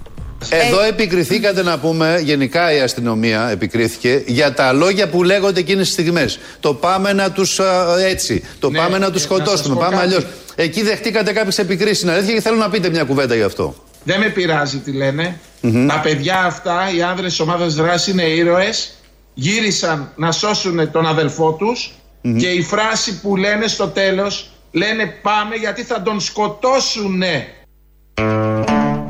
[0.50, 5.94] Εδώ επικριθήκατε να πούμε, γενικά η αστυνομία επικρίθηκε για τα λόγια που λέγονται εκείνες τις
[5.94, 6.40] στιγμές.
[6.60, 9.76] Το πάμε να τους α, έτσι, το Ναι, πάμε να τους ε, να σας σκοτώσουμε,
[9.76, 10.08] πω πάμε κάτι.
[10.08, 10.26] αλλιώς.
[10.56, 13.76] Εκεί δεχτήκατε κάποιες επικρίσεις, είναι αλήθεια και θέλω να πείτε μια κουβέντα γι' αυτό.
[14.04, 15.40] Δεν με πειράζει τι λένε.
[15.88, 18.94] Τα παιδιά αυτά, οι άνδρες της ομάδας δράσης είναι ήρωες.
[19.34, 21.94] Γύρισαν να σώσουν τον αδελφό τους
[22.38, 27.48] και η φράση που λένε στο τέλος λένε πάμε γιατί θα τον σκοτώσουνε.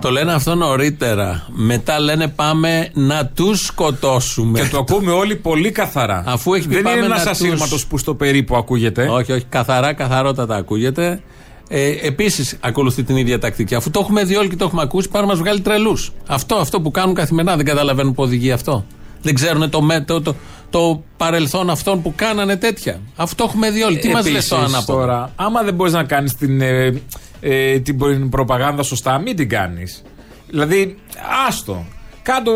[0.01, 1.45] Το λένε αυτό νωρίτερα.
[1.49, 4.59] Μετά λένε πάμε να τους σκοτώσουμε.
[4.59, 6.23] Και το ακούμε όλοι πολύ καθαρά.
[6.27, 9.07] Αφού έχει πει Δεν πάμε είναι να ένα τους- ασύρματος που στο περίπου ακούγεται.
[9.07, 11.21] Όχι, όχι, καθαρά, καθαρότατα ακούγεται.
[11.69, 13.75] Ε, Επίσης, ακολουθεί την ίδια τακτική.
[13.75, 16.12] Αφού το έχουμε δει όλοι και το έχουμε ακούσει, πάρα να μας βγάλει τρελούς.
[16.27, 18.85] Αυτό, αυτό που κάνουν καθημερινά δεν καταλαβαίνουν που οδηγεί αυτό.
[19.21, 20.35] Δεν ξέρουν το, με- το, το,
[20.69, 22.99] το παρελθόν αυτών που κάνανε τέτοια.
[23.15, 23.97] Αυτό έχουμε δει όλοι.
[23.97, 27.01] Τι μας λες Επίσης, το ανάποδο; Τώρα, άμα δεν μπορείς να κάνεις την, ε,
[27.39, 30.04] ε, την προπαγάνδα σωστά, μην την κάνεις.
[30.49, 30.95] Δηλαδή,
[31.47, 31.86] άστο.
[32.21, 32.52] Κάτω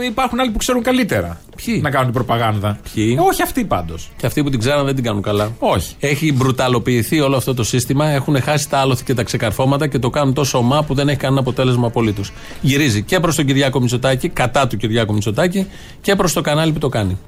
[0.00, 1.40] ε, υπάρχουν άλλοι που ξέρουν καλύτερα.
[1.64, 2.78] Ποιοι; Να κάνουν την προπαγάνδα.
[2.94, 4.10] Ποιοι; Ε, όχι αυτοί πάντως.
[4.16, 5.52] Και αυτοί που την ξέραν δεν την κάνουν καλά.
[5.58, 5.94] Όχι.
[6.00, 8.08] Έχει μπρουταλοποιηθεί όλο αυτό το σύστημα.
[8.08, 11.18] Έχουν χάσει τα άλοθη και τα ξεκαρφώματα και το κάνουν τόσο ομά που δεν έχει
[11.18, 12.32] κανένα αποτέλεσμα απολύτως.
[12.60, 15.66] Γυρίζει και προς τον Κυριάκο Μητσοτάκη, κατά του Κυριάκου Μητσοτάκη
[16.00, 17.18] και προς το κανάλι που το κάνει.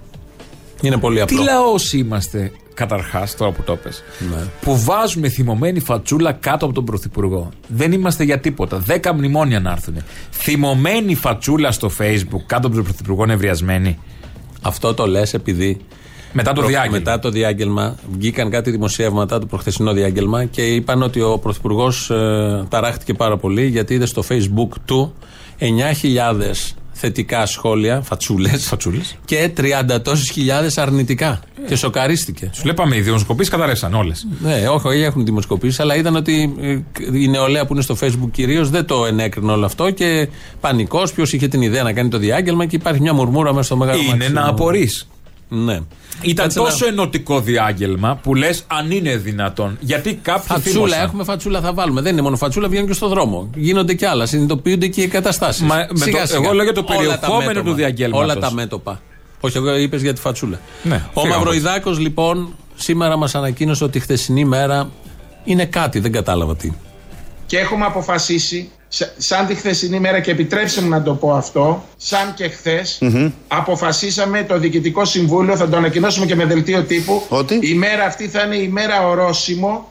[0.86, 1.42] Είναι πολύ Τι απλό.
[1.42, 4.42] λαός είμαστε, καταρχάς, τώρα που το πες, Ναι.
[4.60, 7.48] που βάζουμε θυμωμένη φατσούλα κάτω από τον Πρωθυπουργό.
[7.68, 8.78] Δεν είμαστε για τίποτα.
[8.78, 9.94] Δέκα μνημόνια να έρθουν.
[10.30, 13.98] Θυμωμένη φατσούλα στο Facebook κάτω από τον Πρωθυπουργό νευριασμένη.
[14.62, 15.78] Αυτό το λες επειδή.
[16.36, 16.98] Μετά το προ- διάγγελμα.
[16.98, 22.64] Μετά το διάγγελμα βγήκαν κάτι δημοσιεύματα το προχθεσινό διάγγελμα και είπαν ότι ο Πρωθυπουργός ε,
[22.68, 25.14] ταράχτηκε πάρα πολύ γιατί είδε στο Facebook του
[25.58, 25.66] 9.000
[26.94, 28.66] θετικά σχόλια, φατσούλες.
[28.66, 29.16] Φατσούλες.
[29.24, 31.40] Και 30 τόσε χιλιάδες αρνητικά.
[31.68, 32.50] Και σοκαρίστηκε.
[32.54, 34.26] Σου λέγαμε, οι δημοσκοπήσεις καταρρεύσαν όλες.
[34.42, 36.78] Ναι, όχι, όχι, έχουν δημοσκοπήσεις, αλλά είδαν ότι ε,
[37.18, 40.28] η νεολαία που είναι στο Facebook κυρίως δεν το ενέκρινε όλο αυτό και
[40.60, 41.12] πανικός.
[41.12, 44.00] Ποιος είχε την ιδέα να κάνει το διάγγελμα και υπάρχει μια μουρμούρα μέσα στο μεγάλο
[44.00, 44.40] Είναι μάξιμο.
[44.40, 44.90] να απορρεί.
[45.54, 45.80] Ναι.
[46.22, 49.76] Ήταν Κάτσε να- τόσο ενωτικό διάγγελμα που λες αν είναι δυνατόν.
[49.80, 51.02] Γιατί κάποιοι Φατσούλα, θύμωσαν.
[51.02, 52.00] έχουμε φατσούλα, θα βάλουμε.
[52.00, 53.50] Δεν είναι μόνο φατσούλα, βγαίνουν και στο δρόμο.
[53.54, 54.26] Γίνονται και άλλα.
[54.26, 55.62] Συνειδητοποιούνται και οι καταστάσεις.
[55.62, 58.24] Μα με το- εγώ λέω για το περιεχόμενο του διαγγέλματος.
[58.24, 59.00] Όλα τα μέτωπα.
[59.40, 60.60] Όχι, εγώ είπες για τη φατσούλα.
[60.82, 61.38] Ναι, Ο φύγαμε.
[61.38, 64.90] Μαυροϊδάκος λοιπόν σήμερα μας ανακοίνωσε ότι η χθεσινή μέρα
[65.44, 66.72] είναι κάτι, δεν κατάλαβα τι.
[67.46, 71.84] Και έχουμε αποφασίσει, σα- σαν τη χθεσινή μέρα και επιτρέψτε μου να το πω αυτό,
[71.96, 73.02] σαν και χθες,
[73.48, 77.22] αποφασίσαμε το Διοικητικό Συμβούλιο, θα το ανακοινώσουμε και με δελτίο τύπου.
[77.28, 79.88] Ότι; Η μέρα αυτή θα είναι η μέρα ορόσημο.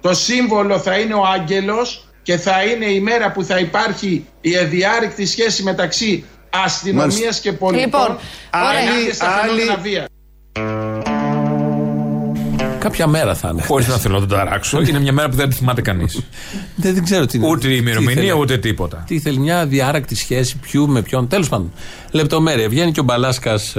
[0.00, 4.56] Το σύμβολο θα είναι ο άγγελος και θα είναι η μέρα που θα υπάρχει η
[4.56, 6.24] αδιάρρηκτη σχέση μεταξύ
[6.64, 7.42] αστυνομίας Μάλιστα.
[7.42, 7.84] και πολιτών.
[7.84, 8.18] Λοιπόν,
[8.68, 8.80] ωραία.
[8.80, 10.06] ενάντια στα Άλλη- φαινόμενα βία.
[12.82, 13.62] Κάποια μέρα θα είναι.
[13.62, 14.80] Χωρίς να θέλω να τον ταράξω.
[14.80, 16.14] Είναι μια μέρα που δεν τη θυμάται κανείς.
[16.76, 17.46] Δεν, δεν ξέρω τι είναι.
[17.48, 18.32] Ούτε η Τι ημερομηνία, ήθελε.
[18.32, 19.04] ούτε τίποτα.
[19.06, 21.28] Τι θέλει, μια διάρρακτη σχέση ποιου με ποιον.
[21.28, 21.72] Τέλος πάντων.
[22.10, 22.68] Λεπτομέρεια.
[22.68, 23.76] Βγαίνει και ο Μπαλάσκας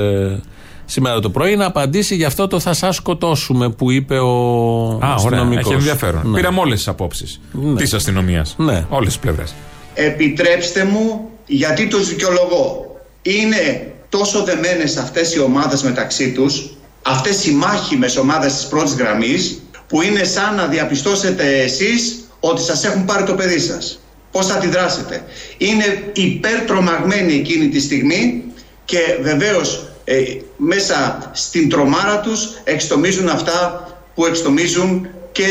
[0.86, 4.96] σήμερα το πρωί να απαντήσει για αυτό το θα σας σκοτώσουμε που είπε ο Α,
[4.96, 5.14] ωραία.
[5.14, 5.66] αστυνομικός.
[5.66, 6.22] Έχει ενδιαφέρον.
[6.30, 6.36] Ναι.
[6.36, 7.76] Πήραμε όλες τις απόψεις Ναι.
[7.76, 8.56] της αστυνομίας.
[8.58, 8.86] Ναι.
[8.90, 9.54] Όλες τις πλευρές.
[9.94, 12.86] Επιτρέψτε μου, γιατί τους δικαιολογώ.
[13.22, 16.70] Είναι τόσο δεμένες αυτές οι ομάδες μεταξύ τους,
[17.06, 22.84] αυτές οι μάχημες ομάδες της πρώτης γραμμής, που είναι σαν να διαπιστώσετε εσείς ότι σας
[22.84, 24.00] έχουν πάρει το παιδί σας.
[24.32, 25.24] Πώς θα αντιδράσετε.
[25.58, 28.44] Είναι υπερτρομαγμένοι εκείνη τη στιγμή
[28.86, 30.24] και βεβαίως ε,
[30.58, 35.46] μέσα στην τρομάρα τους εξτομίζουν αυτά που εξτομίζουν και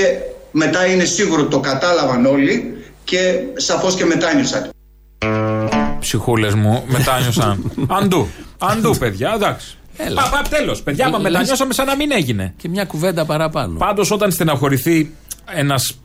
[0.51, 4.71] μετά είναι σίγουρο ότι το κατάλαβαν όλοι και σαφώς και μετάνιωσαν.
[6.01, 7.73] Ψυχούλες μου μετάνιωσαν.
[8.01, 8.29] Αντού.
[8.59, 9.77] Αντού, παιδιά, εντάξει.
[9.97, 10.23] Έλα.
[10.23, 10.83] Πα, πα, τέλος.
[10.83, 12.55] Παιδιά, μα Λες- μετανιώσαμε σαν να μην έγινε.
[12.57, 13.79] Και μια κουβέντα παραπάνω.
[13.79, 15.15] Πάντως, όταν στεναχωρηθεί
[15.55, 15.99] ένας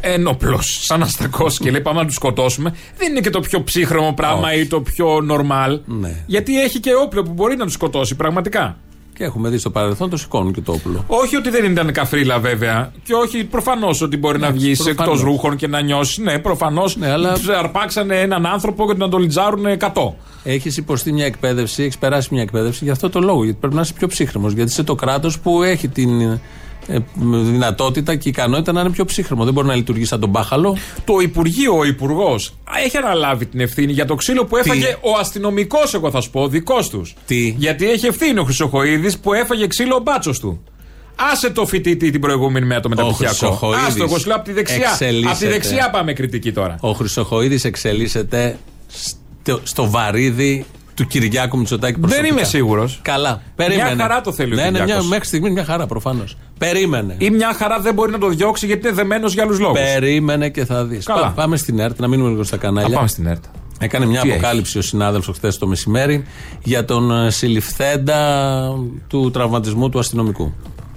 [0.00, 4.12] ένοπλος σαν αστακός και λέει πάμε να τους σκοτώσουμε, δεν είναι και το πιο ψύχρεμο
[4.12, 4.60] πράγμα Όχι.
[4.60, 5.80] ή το πιο normal.
[5.84, 6.24] Ναι.
[6.26, 8.78] Γιατί έχει και όπλο που μπορεί να τους σκοτώσει, πραγματικά.
[9.20, 11.04] Και έχουμε δει στο παρελθόν το σηκώνουν και το όπλο.
[11.06, 12.92] Όχι ότι δεν ήταν καφρίλα βέβαια.
[13.02, 15.20] Και όχι προφανώς ότι μπορεί να βγεις εκτός προφανώς.
[15.22, 16.18] ρούχων και να νιώσεις.
[16.18, 16.96] Ναι, προφανώς.
[16.96, 20.14] Ναι, αλλά- αρπάξανε έναν άνθρωπο και να τον λιτζάρουν 100.
[20.44, 23.44] Έχεις υποστεί μια εκπαίδευση, έχεις περάσει μια εκπαίδευση για αυτό το λόγο.
[23.44, 24.52] Γιατί πρέπει να είσαι πιο ψύχρεμος.
[24.52, 26.40] Γιατί είσαι το κράτος που έχει την ε,
[27.14, 29.44] δυνατότητα και ικανότητα να είναι πιο ψύχρεμο.
[29.44, 30.76] Δεν μπορεί να λειτουργεί σαν τον μπάχαλο.
[31.04, 35.94] Το Υπουργείο, ο Υπουργός, έχει αναλάβει την ευθύνη για το ξύλο που έφαγε ο αστυνομικός,
[35.94, 37.14] εγώ θα σου πω, δικός τους.
[37.26, 40.62] Τι; Γιατί έχει ευθύνη ο Χρυσοχοίδης που έφαγε ξύλο ο μπάτσος του.
[41.32, 43.34] Άσε το φοιτητή την προηγούμενη μέρα το μεταπτυχιακό.
[43.34, 44.76] Χρυσοχοίδης Άσε το, εγώ σου λέω από τη δεξιά.
[44.76, 45.50] Από τη εξελίσσεται.
[45.50, 46.76] δεξιά πάμε κριτική τώρα.
[46.80, 50.66] Ο Χρυσοχοίδης εξελίσσεται στο, στο βαρύδι
[51.00, 52.28] του Κυριάκου Μητσοτάκη προσωπικά.
[52.28, 52.98] είμαι σίγουρος.
[53.02, 53.42] Καλά.
[53.56, 53.94] Περίμενε.
[53.94, 55.08] Μια χαρά το θέλει ο ναι, ναι, μια, Κυριάκος.
[55.08, 56.36] μέχρι στιγμής μια χαρά προφανώς.
[56.58, 57.14] Περίμενε.
[57.18, 59.80] Ή μια χαρά δεν μπορεί να το διώξει γιατί είναι δεμένος για άλλους λόγους.
[59.80, 61.04] Περίμενε και θα δεις.
[61.04, 61.30] Καλά.
[61.30, 62.88] Πάμε στην ΕΡΤ, να μείνουμε λίγο στα κανάλια.
[62.88, 63.44] Να πάμε στην ΕΡΤ.
[63.78, 66.24] Έκανε μια Τι αποκάλυψη ο συνάδελφος χθες το μεσημέρι
[66.62, 68.72] για τον ε, συλληφθέντα
[69.08, 70.54] του τραυματισμού του αστυνομικού.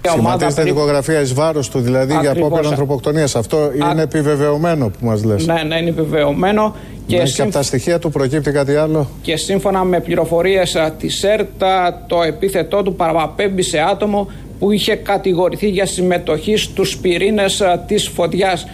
[0.10, 2.48] Σχηματίζεται δικογραφία εις βάρος του, δηλαδή για Ακριβώς.
[2.48, 3.36] απόπειρα ανθρωποκτονίας.
[3.36, 5.46] Αυτό είναι επιβεβαιωμένο που μας λες.
[5.46, 6.76] Ναι, ναι, είναι επιβεβαιωμένο
[7.08, 9.10] και, Και, και σύμφ- από τα στοιχεία του προκύπτει κάτι άλλο.
[9.22, 14.28] και σύμφωνα με πληροφορίες α, της ΕΡΤΑ το επίθετό του παραπέμπει σε άτομο
[14.60, 18.66] που είχε κατηγορηθεί για συμμετοχή στους πυρήνες α, της φωτιάς.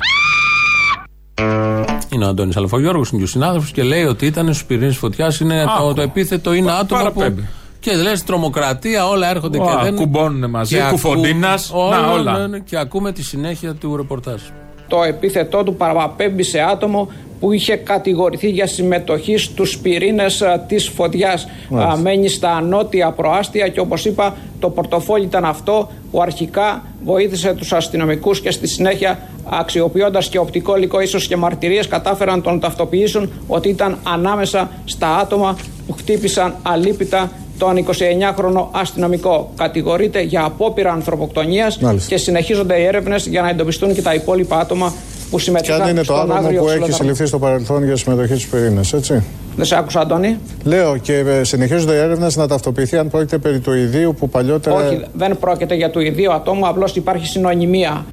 [2.13, 5.39] Είναι ο Αντώνης Αλφαγιώργος, είναι και ο συνάδελφος και λέει ότι ήταν στους πυρήνες φωτιάς.
[5.39, 5.93] Είναι το, Άκου.
[5.93, 7.13] το επίθετο είναι άτομο που.
[7.13, 7.47] παραπέμπει.
[7.79, 9.95] Και λες τρομοκρατία, όλα έρχονται Ω, και δεν.
[9.95, 12.37] κουμπώνουνε μαζί, και ακού- κουφοντίνας, να, όλα.
[12.37, 14.41] ναι, ναι, και ακούμε τη συνέχεια του ρεπορτάζ.
[14.87, 20.87] Το επίθετό του παραπέμπει σε άτομο που είχε κατηγορηθεί για συμμετοχή στους πυρήνες α, της
[20.87, 21.47] φωτιάς.
[21.75, 27.53] Α, μένει στα νότια προάστια και όπως είπα το πορτοφόλι ήταν αυτό που αρχικά βοήθησε
[27.53, 32.59] τους αστυνομικούς και στη συνέχεια αξιοποιώντας και οπτικό υλικό ίσως και μαρτυρίες κατάφεραν να τον
[32.59, 39.51] ταυτοποιήσουν ότι ήταν ανάμεσα στα άτομα που χτύπησαν αλίπητα τον 29χρονο αστυνομικό.
[39.55, 42.09] Κατηγορείται για απόπειρα ανθρωποκτονίας Μάλιστα.
[42.09, 44.93] και συνεχίζονται οι έρευνες για να εντοπιστούν και τα υπόλοιπα άτομα
[45.29, 46.95] που Και συμμετείχαν αν είναι το στον άτομο άγριο που έχει ξυλοδαρμό.
[46.95, 49.23] συλληφθεί στο παρελθόν για συμμετοχή στους πυρήνες, έτσι.
[49.55, 50.37] Δεν σε άκουσα, Αντώνη.
[50.63, 54.75] Λέω και ε, συνεχίζονται οι έρευνες να ταυτοποιηθεί αν πρόκειται περί του ιδίου που παλιότερα.
[54.75, 58.05] Όχι, δεν πρόκειται για του ιδίου ατόμου, απλώς υπάρχει συνωνυμία.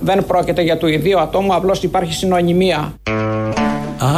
[0.00, 2.92] δεν πρόκειται για του ιδίου ατόμου, απλώς υπάρχει συνωνυμία.
[3.98, 4.08] Α,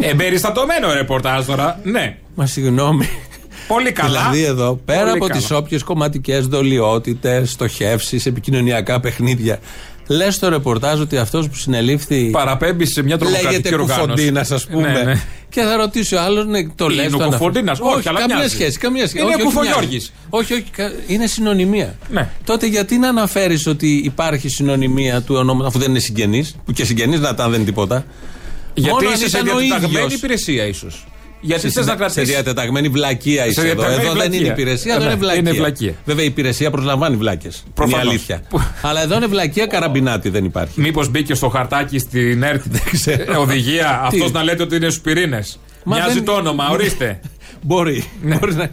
[0.00, 1.80] Εμπεριστατωμένο ρεπορτάζ τώρα.
[1.82, 2.16] Ναι.
[2.34, 3.08] μα συγγνώμη.
[3.68, 4.18] Πολύ καλά.
[4.20, 5.40] Δηλαδή εδώ, πέρα Πολύ από καλά.
[5.40, 9.58] τις όποιες κομματικές δολιότητες, στοχεύσεις, επικοινωνιακά παιχνίδια,
[10.06, 12.30] λες στο ρεπορτάζ ότι αυτός που συνελήφθη.
[12.30, 14.00] Παραπέμπεις σε μια τρομοκρατική Λέγεται οργάνωση.
[14.08, 14.92] Κουφοντίνας, ας πούμε.
[14.92, 15.20] Ναι, ναι.
[15.48, 17.06] Και θα ρωτήσει ο άλλος, ναι, το λέει.
[17.06, 17.78] Είναι ο Κουφοντίνας.
[17.80, 18.54] Όχι, αλλά καμία μοιάζει.
[18.54, 18.78] σχέση.
[18.78, 19.24] Καμία σχέση.
[19.24, 20.12] Είναι όχι, ο όχι, Κουφογιώργης.
[20.30, 20.44] μοιάζει.
[20.44, 21.94] Όχι, όχι, κα- είναι συνωνυμία.
[22.10, 22.28] Ναι.
[22.44, 26.84] Τότε γιατί να αναφέρεις ότι υπάρχει συνωνυμία του ονόματος, αφού δεν είναι συγγενής, που και
[26.84, 28.04] συγγενής να ήταν δεν είναι τίποτα.
[28.74, 30.12] Γιατί Μόνος αν είσαι σε ήταν ο διατεταγμένη ίδιος.
[30.18, 31.04] υπηρεσία, ίσως.
[31.42, 33.68] Γιατί σε, θες να σε κρατήσεις; διατεταγμένη βλακεία είσαι εδώ.
[33.68, 34.38] διατεταγμένη Εδώ δεν βλακεία.
[34.40, 35.40] είναι υπηρεσία, εδώ Ε, είναι ναι, βλακεία.
[35.40, 35.94] είναι βλακεία.
[36.04, 37.54] Βέβαια η υπηρεσία προσλαμβάνει βλάκες.
[37.56, 38.08] Είναι η Προφανώς.
[38.08, 38.42] αλήθεια.
[38.82, 40.80] Αλλά εδώ είναι βλακεία καραμπινάτη, δεν υπάρχει.
[40.80, 42.62] Μήπως μπήκε στο χαρτάκι στην ΕΡΤ
[43.38, 45.40] οδηγία Τι; αυτός να λέτε ότι είναι στου πυρήνε.
[45.84, 47.20] Μα Μοιάζει δεν- το όνομα, ορίστε.
[47.62, 48.04] Μπορεί.
[48.22, 48.70] Μπορεί να-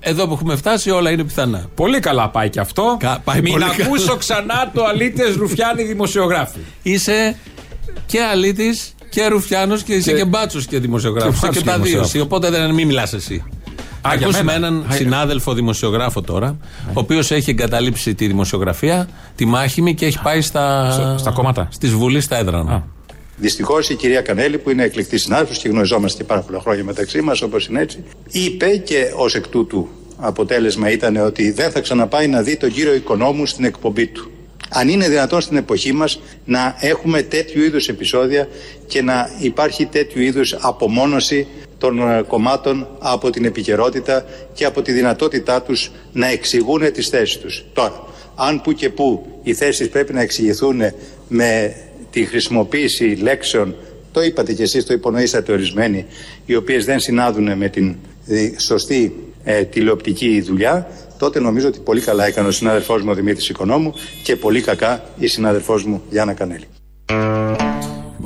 [0.00, 1.68] Εδώ που έχουμε φτάσει όλα είναι πιθανά.
[1.74, 2.96] Πολύ καλά πάει και αυτό.
[3.24, 4.18] πάει Μην πολύ ακούσω καλά.
[4.18, 6.58] ξανά το αλήτες Ρουφιάνη δημοσιογράφη.
[6.82, 7.36] Είσαι
[8.06, 11.34] και αλήτης και ρουφιάνος και είσαι και, μπάτσος και δημοσιογράφος.
[11.34, 11.82] και Και, μπάτσος και τα δύο.
[11.84, 12.14] δημοσιογράφος.
[12.14, 13.44] εσύ, Οπότε δεν μην μιλάς εσύ.
[14.00, 14.66] Α, Θα για ακούσουμε μένα.
[14.66, 16.56] έναν Α, για- συνάδελφο δημοσιογράφο τώρα,
[16.88, 21.68] ο οποίος έχει εγκαταλείψει τη δημοσιογραφία, τη μάχημη και έχει πάει στα, Στα- στα κόμματα.
[21.70, 22.86] Στη Βουλής στα έδρανα.
[23.36, 27.20] Δυστυχώς η κυρία Κανέλη, που είναι εκλεκτή συνάδελφος και γνωριζόμαστε και πάρα πολλά χρόνια μεταξύ
[27.20, 32.26] μας, όπως είναι έτσι, είπε και ως εκ τούτου αποτέλεσμα ήταν ότι δεν θα ξαναπάει
[32.28, 34.30] να δει τον κύριο Οικονόμου στην εκπομπή του.
[34.68, 38.48] Αν είναι δυνατόν στην εποχή μας να έχουμε τέτοιου είδους επεισόδια
[38.86, 41.46] και να υπάρχει τέτοιου είδους απομόνωση
[41.78, 47.38] των ε, κομμάτων από την επικαιρότητα και από τη δυνατότητά τους να εξηγούν τις θέσεις
[47.38, 47.64] τους.
[47.72, 50.80] Τώρα, αν που και που οι θέσεις πρέπει να εξηγηθούν
[51.28, 51.76] με
[52.10, 53.74] τη χρησιμοποίηση λέξεων,
[54.12, 56.06] το είπατε και εσείς, το υπονοήσατε ορισμένοι,
[56.46, 62.00] οι οποίες δεν συνάδουν με την ε, σωστή ε, τηλεοπτική δουλειά, τότε νομίζω ότι πολύ
[62.00, 66.32] καλά έκανε ο συνάδελφός μου ο Δημήτρης Οικονόμου και πολύ κακά η συνάδελφός μου Γιάννα
[66.32, 66.64] Κανέλη.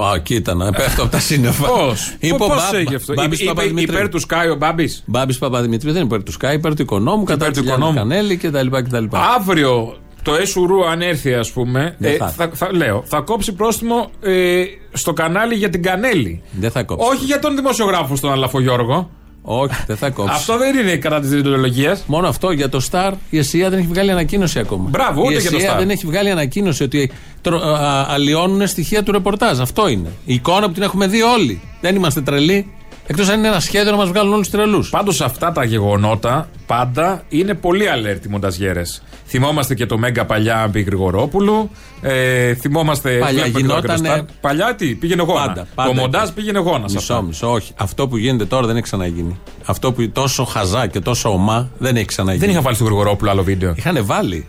[0.03, 1.67] Α, κοίτα να πέφτω από τα σύννεφα.
[1.67, 3.97] Πώς; Είπε ο Πώς Μπα- έγινε αυτό; Μπάμπης Είπε- είπε Παπαδημητρίου.
[3.99, 4.89] Υπέρ του Σκάι ο Μπάμπη.
[5.07, 7.95] Μπάμπη Παπαδημητρίου δεν είναι υπέρ του Σκάι, υπέρ του οικονόμου, κατά Υπέρ του του οικονόμου.
[7.95, 8.67] Κανέλη κτλ.
[8.71, 9.05] κτλ.
[9.37, 11.95] Αύριο το ΕΣΟΥΡΟΥ αν έρθει, ας πούμε.
[11.99, 12.29] Δεν ε, θα.
[12.29, 16.43] θα, θα- λέω, θα κόψει πρόστιμο ε, στο κανάλι για την Κανέλη.
[16.61, 17.07] Δεν θα κόψει.
[17.15, 19.11] Όχι για τον δημοσιογράφο στον Αλαφογιώργο.
[19.43, 20.37] Όχι, δεν θα κόψεις.
[20.37, 21.99] Αυτό δεν είναι κατά της διοντολογία.
[22.07, 24.89] Μόνο αυτό για το Star η ΕΣΥΑ δεν έχει βγάλει ανακοίνωση ακόμα.
[24.89, 25.79] Μπράβο, ούτε η για το ΕΣΥΑ Star.
[25.79, 29.61] δεν έχει βγάλει ανακοίνωση ότι τρο, α, αλλοιώνουν στοιχεία του ρεπορτάζ.
[29.61, 30.09] Αυτό είναι.
[30.25, 31.61] Η εικόνα που την έχουμε δει όλοι.
[31.81, 32.73] Δεν είμαστε τρελοί.
[33.07, 34.91] Εκτός αν είναι ένα σχέδιο να μας βγάλουν όλους τρελούς.
[34.91, 39.03] Πάντως αυτά τα γεγονότα πάντα είναι πολύ αλέρτη μονταζιέρες.
[39.27, 41.71] Θυμόμαστε και το Μέγκα παλιά Μπι Γρηγορόπουλου.
[42.03, 43.11] Ε, θυμόμαστε.
[43.19, 44.37] Παλιά βλέπουμε και το γινότανε- Αγκροστάρ.
[44.41, 45.47] Παλιά τι, πήγαινε γόνας.
[45.47, 45.89] Πάντα, πάντα.
[45.95, 46.91] το μοντάζ πήγαινε γόνας.
[46.91, 47.27] σε Μισό, αυτά.
[47.27, 47.73] μισό, όχι.
[47.77, 49.39] Αυτό που γίνεται τώρα δεν έχει ξαναγίνει.
[49.65, 52.45] Αυτό που τόσο χαζά και τόσο ομά δεν έχει ξαναγίνει.
[52.45, 53.73] Δεν είχα βάλει στο Γρηγορόπουλο άλλο βίντεο.
[53.77, 54.47] Είχαν βάλει.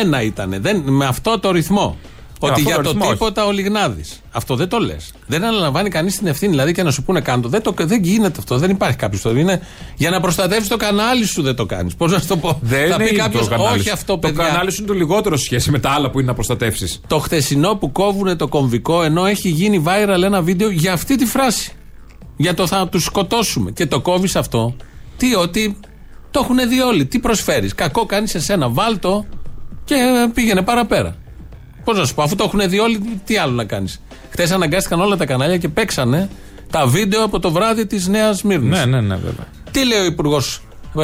[0.00, 0.60] Ένα ήταν.
[0.84, 1.96] Με αυτό το ρυθμό.
[2.46, 3.12] Ότι αυτό για το το ρυθμό, όχι.
[3.12, 4.20] τίποτα ο Λιγνάδης.
[4.30, 5.12] Αυτό δεν το λες.
[5.26, 6.50] Δεν αναλαμβάνει κανείς την ευθύνη.
[6.50, 7.48] Δηλαδή και να σου πούνε κάντο.
[7.48, 8.58] Δεν, το, δεν γίνεται αυτό.
[8.58, 9.30] Δεν υπάρχει κάποιος το.
[9.30, 9.62] Είναι
[9.96, 11.94] για να προστατεύσει το κανάλι σου δεν το κάνεις.
[11.94, 13.92] Πώς να σου το πω; Δεν Θα πει είναι κάποιος, το κανάλι όχι σου.
[13.92, 14.44] αυτό, Το παιδιά.
[14.44, 17.00] κανάλι σου είναι το λιγότερο σε σχέση με τα άλλα που είναι να προστατεύσεις.
[17.06, 21.24] Το χθεσινό που κόβουν το κομβικό ενώ έχει γίνει viral ένα βίντεο για αυτή τη
[21.26, 21.72] φράση.
[22.36, 23.70] Για το θα τους σκοτώσουμε.
[23.70, 24.76] Και το κόβεις αυτό.
[25.16, 25.76] Τι, ότι
[26.30, 27.06] το έχουν δει όλοι.
[27.06, 27.74] Τι προσφέρεις.
[27.74, 28.68] Κακό κάνεις σε σένα.
[28.68, 29.24] Βάλ το
[29.84, 31.16] και ε, πήγαινε παραπέρα.
[31.84, 34.00] Πώς να σου πω, αφού το έχουν δει όλοι, τι άλλο να κάνεις.
[34.30, 36.28] Χθες αναγκάστηκαν όλα τα κανάλια και παίξανε
[36.70, 38.68] τα βίντεο από το βράδυ της Νέας Μύρνη.
[38.68, 39.46] Ναι, ναι, ναι, βέβαια.
[39.70, 40.62] Τι λέει ο Υπουργός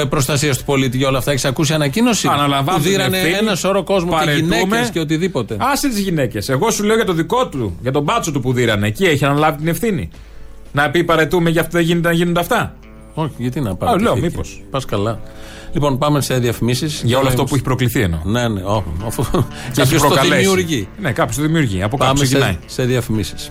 [0.08, 3.54] Προστασίας του Πολίτη για όλα αυτά, έχεις ακούσει ανακοίνωση; Αναλαμβάνω Που την δίρανε ευθύνη, ένα
[3.54, 4.56] σώρο κόσμο και παρετούμε.
[4.56, 5.56] γυναίκες και οτιδήποτε.
[5.58, 6.48] Άσε τις γυναίκες.
[6.48, 8.86] Εγώ σου λέω για το δικό του, για τον μπάτσο του που δίρανε.
[8.86, 10.10] Εκεί έχει αναλάβει την ευθύνη.
[10.72, 12.76] Να πει παρετούμε για αυτό δεν γίνεται να γίνονται αυτά.
[13.22, 14.02] Όχι, γιατί να Α, πάρει.
[14.02, 14.62] λέω, μήπως.
[14.70, 15.20] Πας καλά.
[15.72, 17.02] Λοιπόν, πάμε σε διαφημίσεις.
[17.04, 18.20] Για όλο αυτό που έχει προκληθεί εννοώ.
[18.24, 18.84] Ναι, ναι, όχι.
[19.06, 19.22] Αφού...
[19.22, 20.40] και Κάποιος ποιος το προκαλέσει.
[20.40, 20.88] δημιουργεί.
[21.00, 21.82] Ναι, κάποιος το δημιουργεί.
[21.82, 22.52] Από κάπου Πάμε ξεκινάει.
[22.52, 23.50] σε, σε διαφημίσεις.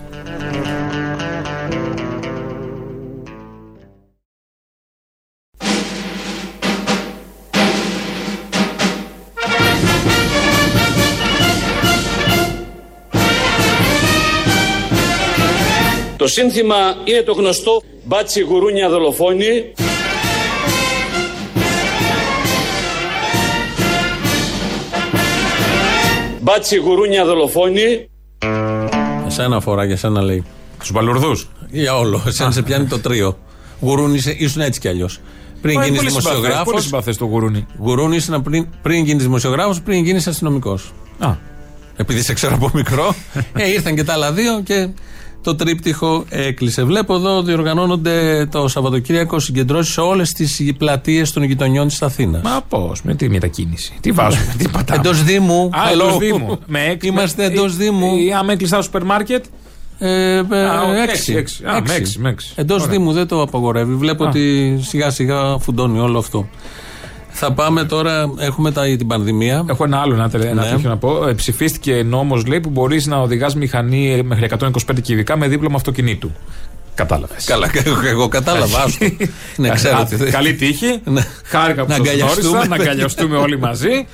[16.38, 19.74] Σύνθημα είναι το γνωστό μπάτσι γουρούνια δολοφόνη.
[26.42, 28.10] Μπάτσι γουρούνια δολοφόνη.
[29.28, 30.44] Εσένα αφορά, για σένα λέει.
[30.80, 31.32] Τους μπαλουρδού.
[31.70, 32.24] Για όλο.
[32.28, 33.38] Εσένα σε πιάνει το τρίο.
[33.80, 35.20] Γουρούνι είσαι, ήσουν έτσι κι αλλιώς.
[35.62, 36.64] Πριν γίνεις δημοσιογράφο.
[36.64, 37.66] Πολύ συμπαθές το γουρούνι.
[37.80, 40.94] Γουρούνι ήσουν πριν, πριν γίνεις δημοσιογράφος, πριν γίνεις αστυνομικός.
[41.20, 41.36] Α.
[41.96, 43.16] Επειδή σε ξέρω από μικρό,
[43.54, 44.90] ε, ήρθαν και τα άλλα δύο και
[45.42, 46.84] το τρίπτυχο έκλεισε.
[46.84, 52.42] Βλέπω εδώ διοργανώνονται το Σαββατοκύριακο συγκεντρώσεις σε όλες τις πλατείες των γειτονιών της Αθήνας.
[52.44, 53.94] Μα πώς, με τι μετακίνηση.
[54.02, 55.00] Τι βάζουμε, τι πατάμε.
[55.00, 55.70] Εντός Δήμου.
[55.74, 55.94] Α, Hello.
[55.94, 56.60] εντό Δήμου.
[56.66, 58.16] Με έξι- Είμαστε με- εντός ή- Δήμου.
[58.18, 59.46] ή άμα έκλεισα το σούπερ μάρκετ.
[60.00, 61.10] Ε, ε, Α, οκ, έξι.
[61.10, 61.64] έξι, έξι.
[61.66, 62.52] Α, με έξι, με έξι.
[62.56, 62.98] Εντός Ωραία.
[62.98, 63.94] Δήμου δεν το απαγορεύει.
[63.94, 64.28] Βλέπω Α.
[64.28, 66.48] ότι σιγά σιγά φουντώνει όλο αυτό.
[67.40, 69.66] Θα πάμε τώρα, έχουμε τα, την πανδημία.
[69.70, 70.70] Έχω ένα άλλο ένα, τελε- ένα Ναι.
[70.70, 71.28] τέτοιο να πω.
[71.28, 76.32] Ε, ψηφίστηκε νόμος, λέει, που μπορείς να οδηγάς μηχανή μέχρι 125 κυβικά με δίπλωμα αυτοκινήτου.
[76.96, 77.44] Κατάλαβες.
[77.46, 77.70] Καλά,
[78.08, 78.84] εγώ κατάλαβα.
[78.84, 79.06] άστο.
[79.58, 81.00] ναι, ξέρω τι θε- Καλή τύχη.
[81.04, 81.22] Ναι.
[81.44, 82.48] Χάρηκα που Να σας αγκαλιαστούμε.
[82.50, 82.68] γνώρισα.
[82.68, 84.08] Να αγκαλιαστούμε όλοι μαζί.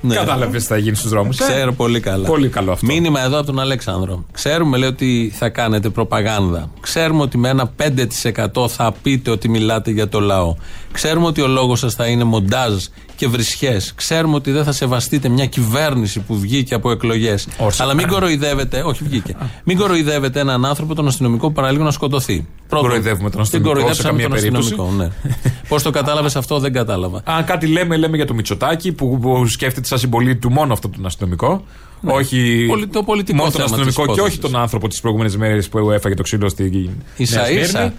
[0.00, 0.14] Ναι.
[0.14, 1.36] Κατάλαβες τι θα γίνει στους δρόμους.
[1.36, 2.26] Ξέρω πολύ καλά.
[2.26, 2.86] Πολύ καλό αυτό.
[2.86, 4.24] Μήνυμα εδώ από τον Αλέξανδρο.
[4.32, 6.70] Ξέρουμε, λέει, ότι θα κάνετε προπαγάνδα.
[6.80, 10.54] Ξέρουμε ότι με ένα 5% θα πείτε ότι μιλάτε για το λαό.
[10.92, 12.74] Ξέρουμε ότι ο λόγος σας θα είναι μοντάζ
[13.18, 13.92] και βρισχές.
[13.94, 17.48] Ξέρουμε ότι δεν θα σεβαστείτε μια κυβέρνηση που βγήκε από εκλογές.
[17.78, 19.36] Αλλά μην κοροϊδεύετε, όχι βγήκε.
[19.64, 22.46] Μην κοροϊδεύετε έναν άνθρωπο, τον αστυνομικό που παραλίγο να σκοτωθεί.
[22.68, 24.68] Πρώτον, Κοροϊδεύουμε τον την αστυνομικό σε κοροϊδέψαμε καμία τον περίπτωση.
[24.72, 25.32] αστυνομικό, ναι.
[25.68, 27.20] Πώς το κατάλαβες αυτό, δεν κατάλαβα.
[27.24, 30.88] Αν κάτι λέμε, λέμε για το Μητσοτάκι που, που σκέφτεται σαν συμπολίτη του μόνο αυτό
[30.88, 31.64] τον αστυνομικό.
[32.00, 32.12] Ναι.
[32.12, 34.38] Όχι Πολι- το πολιτικό μόνο τον θέμα αστυνομικό της και όχι υπόθεσης.
[34.52, 36.90] τον άνθρωπο τι προηγούμενε μέρες που έφαγε το ξύλο στη
[37.22, 37.92] σα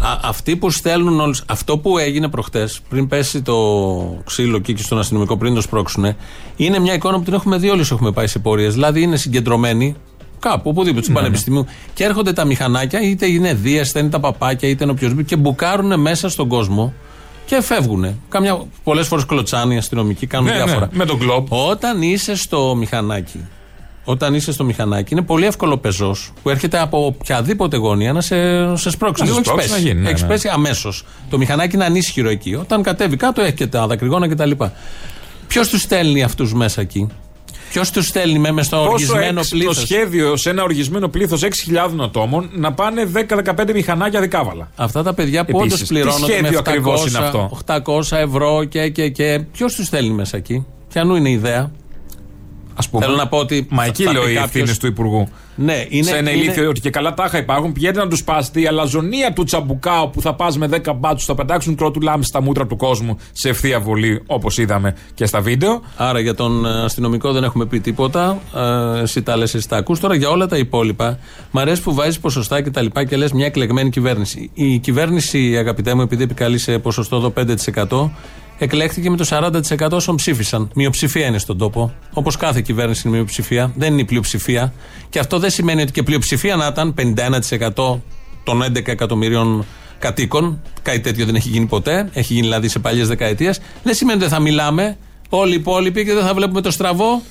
[0.00, 0.28] Νέα ίσα Σμύρνη.
[0.28, 3.54] αυτοί που στέλνουν όλους, αυτό που έγινε προχτές, πριν πέσει το
[4.24, 6.16] ξύλο εκεί και στον αστυνομικό, πριν το σπρώξουνε,
[6.56, 8.72] είναι μια εικόνα που την έχουμε δει όλοι όσοι έχουμε πάει σε πορείες.
[8.72, 9.94] Δηλαδή είναι συγκεντρωμένοι
[10.38, 14.20] κάπου, οπουδήποτε, Ναι, του πανεπιστημίου, και έρχονται τα μηχανάκια, είτε είναι δίαστα, είτε είναι τα
[14.20, 16.92] παπάκια, είτε είναι οποιοδήποτε, και μπουκάρουν μέσα στον κόσμο
[17.46, 18.20] και φεύγουν.
[18.28, 20.88] Καμιά, πολλές φορές κλωτσάνε οι αστυνομικοί, κάνουν Ναι, ναι, διάφορα.
[20.92, 21.52] με τον κλοπ.
[21.52, 23.40] Όταν είσαι στο μηχανάκι,
[24.04, 28.36] όταν είσαι στο μηχανάκι, είναι πολύ εύκολο πεζός που έρχεται από οποιαδήποτε γωνία να σε,
[28.76, 29.22] σε σπρώξει.
[29.22, 29.82] Να σε Λίγο έχεις σπρώξει, πέσει.
[29.82, 30.28] να γίνει, ναι, Έχεις ναι.
[30.28, 31.04] πέσει αμέσως.
[31.30, 32.54] Το μηχανάκι είναι ανίσχυρο εκεί.
[32.54, 34.50] Όταν κατέβει κάτω, έχει και τα δακρυγόνα κτλ.
[35.46, 37.08] Ποιος τους στέλνει αυτούς μέσα εκεί,
[37.74, 41.42] Ποιος τους στέλνει με, μες στο Πόσο οργισμένο έξυπνο πλήθος; σχέδιο σε ένα οργισμένο πλήθος
[41.42, 41.48] 6.000
[42.00, 44.70] ατόμων να πάνε 10-15 μηχανάκια δικάβαλα.
[44.76, 47.58] Αυτά τα παιδιά που όντως Επίσης, τι πληρώνονται σχέδιο με ακριβώς είναι 700, αυτό;
[48.12, 49.44] 800 ευρώ και, και, και.
[49.52, 51.70] Ποιος τους στέλνει μέσα εκεί, Ποιανού είναι η ιδέα.
[52.76, 53.04] Ας πούμε.
[53.04, 53.66] Θέλω να πω ότι.
[53.70, 55.28] Μα θα- εκεί θα λέω πει οι κάποιος- ευθύνε του Υπουργού.
[55.56, 56.02] Ναι, είναι.
[56.04, 57.72] σε ένα είναι- ηλίθιο ότι και καλά τάχα υπάρχουν.
[57.72, 61.34] Πηγαίνετε να τους πάσετε η αλαζονία του τσαμπουκάου που θα πας με 10 μπάτσους, θα
[61.34, 65.82] πετάξουν κρότου λάμψη στα μούτρα του κόσμου σε ευθεία βολή, όπως είδαμε και στα βίντεο.
[65.96, 68.38] Άρα για τον ε, αστυνομικό δεν έχουμε πει τίποτα.
[68.96, 70.00] Ε, εσύ τα λες, εσύ τα ακούς.
[70.00, 71.18] Τώρα για όλα τα υπόλοιπα,
[71.50, 74.50] μ' αρέσει που βάζεις ποσοστά και τα λοιπά και λες μια εκλεγμένη κυβέρνηση.
[74.54, 78.10] Η κυβέρνηση, αγαπητέ μου, επειδή επικαλεί σε ποσοστό εδώ 5%,
[78.58, 80.70] εκλέχθηκε με το 40% όσων ψήφισαν.
[80.74, 81.94] Μειοψηφία είναι στον τόπο.
[82.12, 83.72] Όπως κάθε κυβέρνηση είναι μειοψηφία.
[83.76, 84.72] Δεν είναι η πλειοψηφία.
[85.08, 86.94] Και αυτό δεν σημαίνει ότι και πλειοψηφία να ήταν
[87.74, 88.00] 51%
[88.44, 89.64] των 11 εκατομμυρίων
[89.98, 90.62] κατοίκων.
[90.82, 92.08] Κάτι τέτοιο δεν έχει γίνει ποτέ.
[92.12, 93.60] Έχει γίνει δηλαδή σε παλιές δεκαετίες.
[93.82, 94.96] Δεν σημαίνει ότι δεν θα μιλάμε
[95.28, 97.22] όλοι οι υπόλοιποι και δεν θα βλέπουμε το στραβό.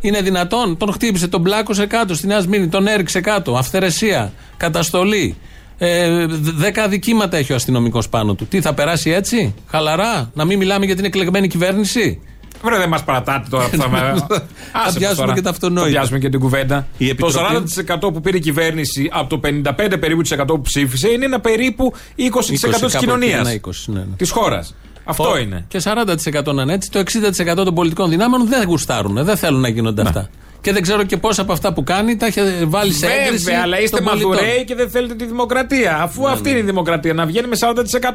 [0.00, 0.76] Είναι δυνατόν.
[0.76, 3.56] Τον χτύπησε, τον πλάκωσε κάτω στη Νέα Σμύρνη, τον έριξε κάτω.
[3.56, 5.36] Αυθαιρεσία, καταστολή.
[5.78, 8.46] Ε, δ- δέκα αδικήματα έχει ο αστυνομικός πάνω του.
[8.46, 12.20] Τι θα περάσει έτσι, χαλαρά, να μην μιλάμε για την εκλεγμένη κυβέρνηση;
[12.62, 13.98] Βρε, δεν μας παρατάτε τώρα που θα με.
[14.28, 15.34] Θα Άσε μας πιάσουμε τώρα.
[15.34, 15.86] και τα αυτονόητα.
[15.86, 16.86] Θα πιάσουμε και την κουβέντα.
[16.98, 17.68] Η Το Επιτροπή-
[18.08, 21.40] 40% που πήρε η κυβέρνηση από το 55% περίπου της 100 που ψήφισε είναι ένα
[21.40, 23.40] περίπου 20%, 20 της κάπου εκεί, κοινωνίας.
[23.40, 24.16] ένα 20, ναι, ναι.
[24.16, 24.74] Της χώρας.
[25.04, 25.64] Αυτό Ο- είναι.
[25.68, 26.90] Και 40% να είναι έτσι.
[26.90, 30.28] Το 60% των πολιτικών δυνάμεων δεν γουστάρουν, δεν θέλουν να γίνονται αυτά.
[30.60, 33.44] Και δεν ξέρω και πόσα από αυτά που κάνει τα έχει βάλει σε έγκριση.
[33.44, 34.30] Βέβαια, αλλά είστε των πολιτών.
[34.30, 36.02] μαδουραίοι και δεν θέλετε τη δημοκρατία.
[36.02, 37.56] Αφού αυτή είναι η δημοκρατία, να βγαίνει με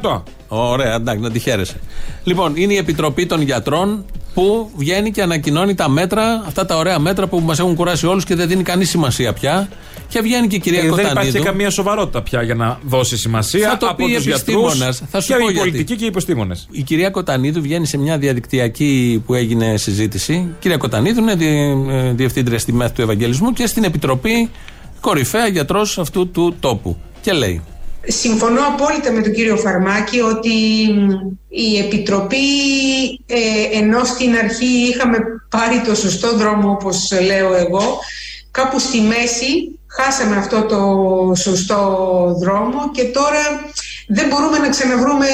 [0.02, 0.22] 40%.
[0.48, 1.76] Ωραία, εντάξει, να τη χαίρεσαι.
[2.24, 4.04] Λοιπόν, είναι η Επιτροπή των Γιατρών
[4.34, 8.24] που βγαίνει και ανακοινώνει τα μέτρα, αυτά τα ωραία μέτρα που μας έχουν κουράσει όλους
[8.24, 9.68] και δεν δίνει κανείς σημασία πια.
[10.14, 11.12] Και βγαίνει και η κυρία Ε, δεν Κωτανίδου.
[11.12, 14.40] υπάρχει και καμία σοβαρότητα πια για να δώσει σημασία Θα το από πει τους γιατρούς
[14.40, 15.02] επιστήμονας.
[15.10, 15.58] Θα σου και πω οι γιατί.
[15.58, 16.66] πολιτικοί και οι επιστήμονες.
[16.70, 20.32] Η κυρία Κωτανίδου βγαίνει σε μια διαδικτυακή που έγινε συζήτηση.
[20.32, 24.50] Η κυρία Κωτανίδου είναι δι- ε, διευθύντρια στη ΜΕΘ του Ευαγγελισμού και στην Επιτροπή
[25.00, 26.96] κορυφαία γιατρός αυτού του τόπου.
[27.20, 27.62] Και λέει.
[28.06, 30.50] Συμφωνώ απόλυτα με τον κύριο Φαρμάκη ότι
[30.94, 31.10] μ,
[31.48, 32.36] η Επιτροπή
[33.26, 35.16] ε, ενώ στην αρχή είχαμε
[35.50, 37.98] πάρει το σωστό δρόμο όπως λέω εγώ
[38.50, 41.80] κάπου στη μέση χάσαμε αυτό το σωστό
[42.40, 43.72] δρόμο και τώρα
[44.08, 45.26] δεν μπορούμε να ξαναβρούμε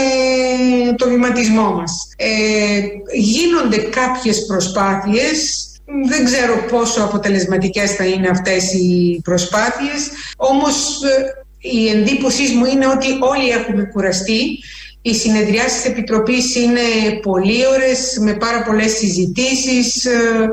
[0.97, 2.09] το βηματισμό μας.
[2.17, 2.81] Ε,
[3.13, 5.65] γίνονται κάποιες προσπάθειες
[6.09, 12.87] δεν ξέρω πόσο αποτελεσματικές θα είναι αυτές οι προσπάθειες, όμως ε, η εντύπωσή μου είναι
[12.87, 14.59] ότι όλοι έχουμε κουραστεί.
[15.03, 16.81] Οι συνεδριάσεις της Επιτροπής είναι
[17.23, 20.49] πολύ ώρες, με πάρα πολλές συζητήσεις, ε,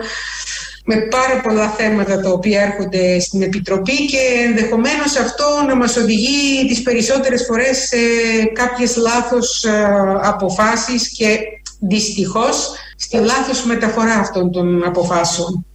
[0.89, 6.67] με πάρα πολλά θέματα τα οποία έρχονται στην Επιτροπή και ενδεχομένως αυτό να μας οδηγεί
[6.67, 7.97] τις περισσότερες φορές σε
[8.53, 9.71] κάποιες λάθος ε,
[10.21, 11.37] αποφάσεις και
[11.79, 15.65] δυστυχώς στη λάθος μεταφορά αυτών των αποφάσεων.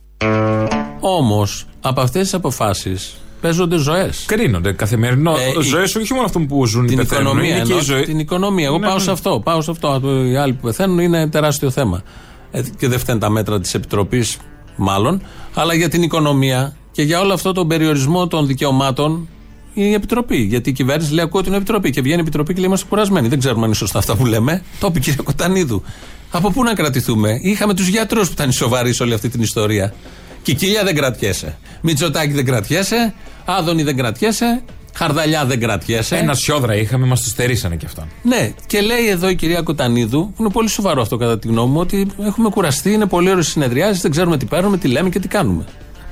[1.01, 4.25] Όμως, από αυτές τις αποφάσεις παίζονται ζωές.
[4.27, 5.31] Κρίνονται καθημερινό.
[5.37, 7.77] Ε, η- ζωές όχι μόνο αυτών που ζουν Την οι πεθαίνουν, οικονομία, είναι και η
[7.77, 8.03] εννοώ, ζωή.
[8.05, 8.66] την οικονομία.
[8.66, 9.01] Εγώ Ναι, πάω ναι.
[9.01, 9.40] σε αυτό.
[9.44, 10.01] Πάω σε αυτό.
[10.31, 12.03] Οι άλλοι που πεθαίνουν είναι τεράστιο θέμα.
[12.51, 14.37] Ε, και δεν φταίνουν τα μέτρα της Επιτροπής,
[14.76, 15.22] μάλλον.
[15.54, 19.28] Αλλά για την οικονομία και για όλο αυτό τον περιορισμό των δικαιωμάτων
[19.74, 20.37] η Επιτροπή.
[20.37, 21.90] Γιατί η κυβέρνηση λέει: Ακούω την Επιτροπή.
[21.90, 23.28] Και βγαίνει η Επιτροπή και λέει: Είμαστε κουρασμένοι.
[23.28, 24.62] Δεν ξέρουμε αν είναι σωστά αυτά που λέμε.
[24.80, 25.82] Το είπε η κυρία Κωτανίδου.
[26.30, 29.42] Από πού να κρατηθούμε; Είχαμε τους γιατρούς που ήταν οι σοβαροί σε όλη αυτή την
[29.42, 29.94] ιστορία.
[30.42, 31.58] Κικίλια δεν κρατιέσαι.
[31.81, 33.14] Μητσοτάκη δεν κρατιέσαι.
[33.44, 34.62] Άδωνη δεν κρατιέσαι.
[34.94, 36.16] Χαρδαλιά δεν κρατιέσαι.
[36.16, 38.04] Ένα σιόδρα είχαμε, μας το στερήσανε κι αυτόν.
[38.22, 41.72] Ναι, και λέει εδώ η κυρία Κωτανίδου, που είναι πολύ σοβαρό αυτό κατά τη γνώμη
[41.72, 45.18] μου, ότι έχουμε κουραστεί, είναι πολύ ώρε συνεδριάσεις, δεν ξέρουμε τι παίρνουμε, τι λέμε και
[45.18, 45.64] τι κάνουμε.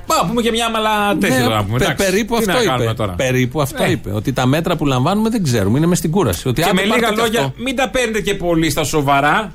[0.07, 1.79] Πάμε, πούμε και μια μαλά τέτοια Ναι, τώρα να πούμε.
[1.79, 2.11] πε- εντάξει.
[2.11, 2.69] περίπου Τι αυτό να είπε.
[2.71, 3.13] κάνουμε τώρα.
[3.13, 3.91] Περίπου αυτό Ε.
[3.91, 4.11] είπε.
[4.13, 6.49] Ότι τα μέτρα που λαμβάνουμε δεν ξέρουμε, είναι μες στην κούραση.
[6.49, 7.53] Ότι Και άντε με πάρτε λίγα και λόγια, αυτό.
[7.63, 9.53] μην τα παίρνετε και πολύ στα σοβαρά.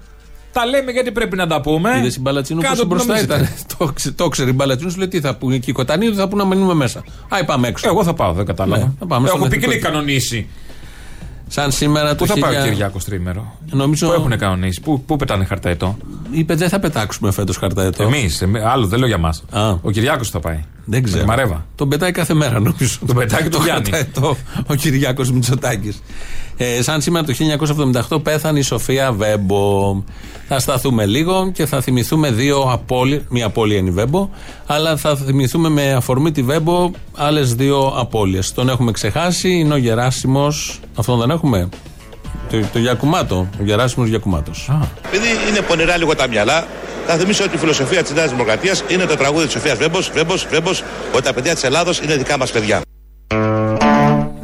[0.58, 1.98] Τα λέμε γιατί πρέπει να τα πούμε.
[1.98, 3.34] Είδες η Μπαλατσίνου Κάτω που την μπροστά νομίζετε.
[3.36, 3.50] ήταν.
[3.78, 5.58] το, ξε- το ξέρει η Μπαλατσίνου, σου λέει τι θα πούνε.
[5.58, 7.04] Και οι Κοτανίδη θα πούνε να μείνουμε μέσα.
[7.30, 7.88] Α, πάμε έξω.
[7.88, 8.84] Εγώ θα πάω, δεν κατάλαβα.
[8.84, 9.98] Ναι, θα πάμε στον Έχω εθνικό πικνίκ κέντρο.
[10.00, 10.48] κανονίσει.
[11.48, 15.02] Σαν σήμερα Πού το θα πάει ο χιλιά- Κυριάκο τρίμερο; Νομίζω- Πού έχουν κανονίσει, πού,
[15.06, 15.98] πού πετάνε χαρταετό;
[16.32, 18.04] Είπε δεν θα πετάξουμε φέτος χαρταετό.
[18.04, 19.44] Εμείς, άλλο δεν λέω για μας.
[19.82, 20.64] Ο Κυριάκο θα πάει.
[20.86, 21.22] Δεν Με ξέρω.
[21.22, 21.66] τη Μαρέβα.
[21.76, 22.98] Τον πετάει κάθε μέρα νομίζω.
[23.08, 23.90] Τον πετάει και τον πιάνει.
[23.90, 26.02] χαρταετό ο Κυριάκος Μητσοτάκης.
[26.58, 27.34] Ε, σαν σήμερα το
[28.10, 30.04] 1978 πέθανε η Σοφία Βέμπο.
[30.48, 33.22] Θα σταθούμε λίγο και θα θυμηθούμε δύο απώλειε.
[33.30, 34.30] Μία απώλεια είναι η Βέμπο,
[34.66, 38.54] αλλά θα θυμηθούμε με αφορμή τη Βέμπο άλλες δύο απώλειες.
[38.54, 40.48] Τον έχουμε ξεχάσει, είναι ο Γεράσιμο.
[40.96, 41.70] Αυτόν δεν έχουμε;
[42.52, 43.48] Το, το Γιακουμάτο.
[43.60, 44.70] Ο Γεράσιμος Γιακουμάτος.
[45.06, 46.68] Επειδή είναι πονηρά λίγο τα μυαλά,
[47.08, 50.48] θα θυμίσω ότι η φιλοσοφία της Νέας Δημοκρατίας είναι το τραγούδι της Σοφίας Βέμπος, Βέμπος,
[50.50, 50.84] Βέμπος,
[51.14, 52.82] ότι τα παιδιά της Ελλάδος είναι δικά μας παιδιά.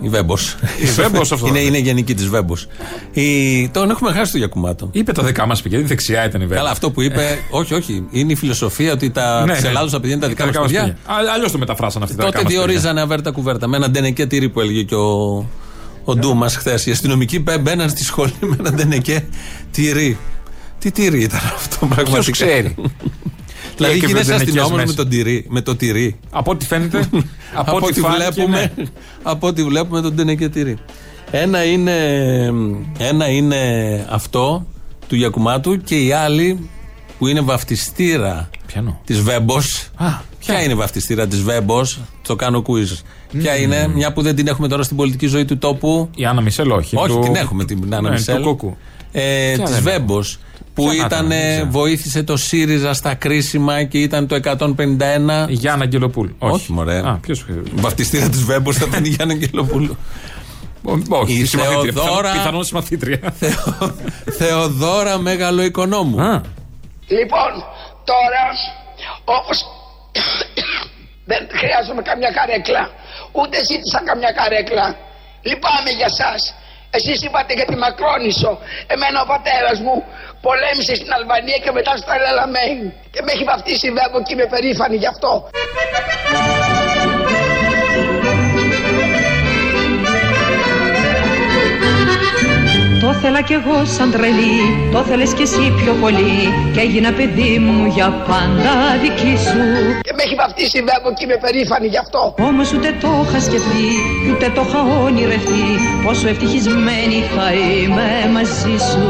[0.02, 0.56] Η Βέμπος.
[0.82, 1.48] Η Βέμπος αυτό.
[1.48, 2.68] είναι, είναι γενική της Βέμπος.
[3.12, 3.68] Η...
[3.70, 4.90] Τον έχουμε χάσει το Γιακουμάτο.
[4.92, 6.58] Είπε τα δικά μας παιδιά, γιατί δεξιά ήταν η Βέμπος.
[6.58, 8.08] Καλά, αυτό που είπε, όχι, όχι.
[8.12, 9.68] Είναι η φιλοσοφία ότι τα Ναι, της ναι.
[9.70, 10.98] Ελλάδος τα παιδιά είναι τα δικά μας παιδιά.
[11.34, 12.66] Αλλιώς το μεταφράσαν αυτή τα Τότε δικά μας παιδιά.
[12.68, 13.68] διορίζανε αβέρτα κουβέρτα.
[13.68, 15.46] Με ένα ντενεκέ τυρί που έλεγε και ο,
[16.04, 16.86] ο Ντούμας χθες.
[16.86, 19.26] Οι αστυνομικοί μπε- μπαίναν στη σχολή με ένα ντενεκέ
[19.72, 20.18] τυρί.
[20.82, 22.76] Τι τυρί ήταν αυτό, πραγματικά; Ποιος ξέρει;
[23.78, 24.96] δηλαδή Έκρυβε γίνεσαι ντενεκές αστυνόμο με, μέσα.
[24.96, 26.20] τον τυρί, με το τυρί.
[26.30, 27.10] Από ό,τι φαίνεται.
[27.54, 28.84] από, ό,τι φάνηκε, βλέπουμε, ναι.
[29.24, 30.78] από ό,τι βλέπουμε τον Τενεκέ τυρί.
[31.32, 31.96] Ένα είναι,
[32.98, 33.58] ένα είναι
[34.10, 34.66] αυτό
[35.08, 36.70] του Γιακουμάτου και η άλλη
[37.18, 38.50] που είναι βαφτιστήρα
[39.06, 39.88] της Βέμπος.
[40.40, 42.98] Ποια είναι η βαφτιστήρα της Βέμπος, το κάνω quiz.
[43.38, 46.10] Ποια είναι, μια που δεν την έχουμε τώρα στην πολιτική ζωή του τόπου.
[46.16, 46.96] Η Άννα Μισελ, όχι.
[46.96, 48.36] Όχι, του- την έχουμε την Άννα Ναι, Μισελ.
[48.36, 48.78] του Κούκου.
[49.12, 50.40] Ε, Ποια της δεν Βέμπος.
[50.74, 51.70] Που Ποια να ήταν, ήταν, δεν ξέρω.
[51.70, 55.48] βοήθησε το ΣΥΡΙΖΑ στα κρίσιμα και ήταν το 151.
[55.50, 56.30] Η Γιάννα Αγγελοπούλ.
[56.38, 56.98] Όχι, μωρέ.
[56.98, 57.46] Α, ποιος...
[57.76, 59.98] Βαφτιστήρα της Βέμπο θα ήταν η Γιάννα Αγγελοπούλου.
[61.10, 61.92] Όχι, Η η συμμαθήτρια.
[61.94, 63.20] Θεοδόρα- Πιθανόν συμμαθήτρια.
[64.38, 66.16] Θεοδόρα Μεγαλοοικονόμου.
[67.18, 67.52] Λοιπόν,
[68.12, 68.44] τώρα,
[69.26, 69.58] όπως
[71.26, 72.84] δεν χρειάζομαι καμιά καρέκλα,
[73.32, 74.86] ούτε ζήτησα καμιά καρέκλα.
[75.48, 76.42] Λυπάμαι για σας.
[76.98, 78.52] Εσείς είπατε για τη Μακρόνισο.
[78.88, 79.96] Εμένα ο πατέρας μου
[80.42, 82.82] πολέμησε στην Αλβανία και μετά στο Ελαλαμέιν.
[83.14, 85.32] Και με έχει βαφτίσει η Βέμπο και είμαι περήφανη γι' αυτό.
[93.02, 94.58] Το θέλα κι εγώ σαν τρελή,
[94.92, 96.38] το θέλες κι εσύ πιο πολύ
[96.74, 99.62] και έγινα παιδί μου για πάντα δική σου.
[100.08, 102.22] Και με έχει βαφτίσει η Βέμπο και είμαι περήφανη γι' αυτό.
[102.50, 103.88] Όμως ούτε το είχα σκεφτεί,
[104.30, 105.66] ούτε το είχα ονειρευτεί
[106.06, 109.04] πόσο ευτυχισμένη θα είμαι μαζί σου.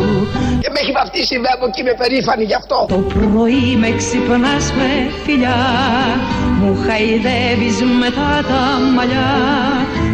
[0.62, 2.78] Και με έχει βαφτίσει η Βέμπο και είμαι περήφανη γι' αυτό.
[2.94, 4.89] Το πρωί με ξυπνάς με
[5.24, 5.62] φιλιά,
[6.60, 8.62] μου χαϊδεύεις μετά τα
[8.96, 9.30] μαλλιά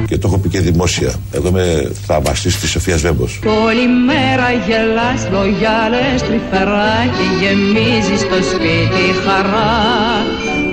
[0.07, 1.13] Και το έχω πει και δημόσια.
[1.31, 3.39] Εγώ είμαι θαυμαστής της Σοφίας Βέμπος.
[3.41, 9.75] Κι όλη μέρα γελάς λόγια λες τρυφερά και γεμίζεις το σπίτι χαρά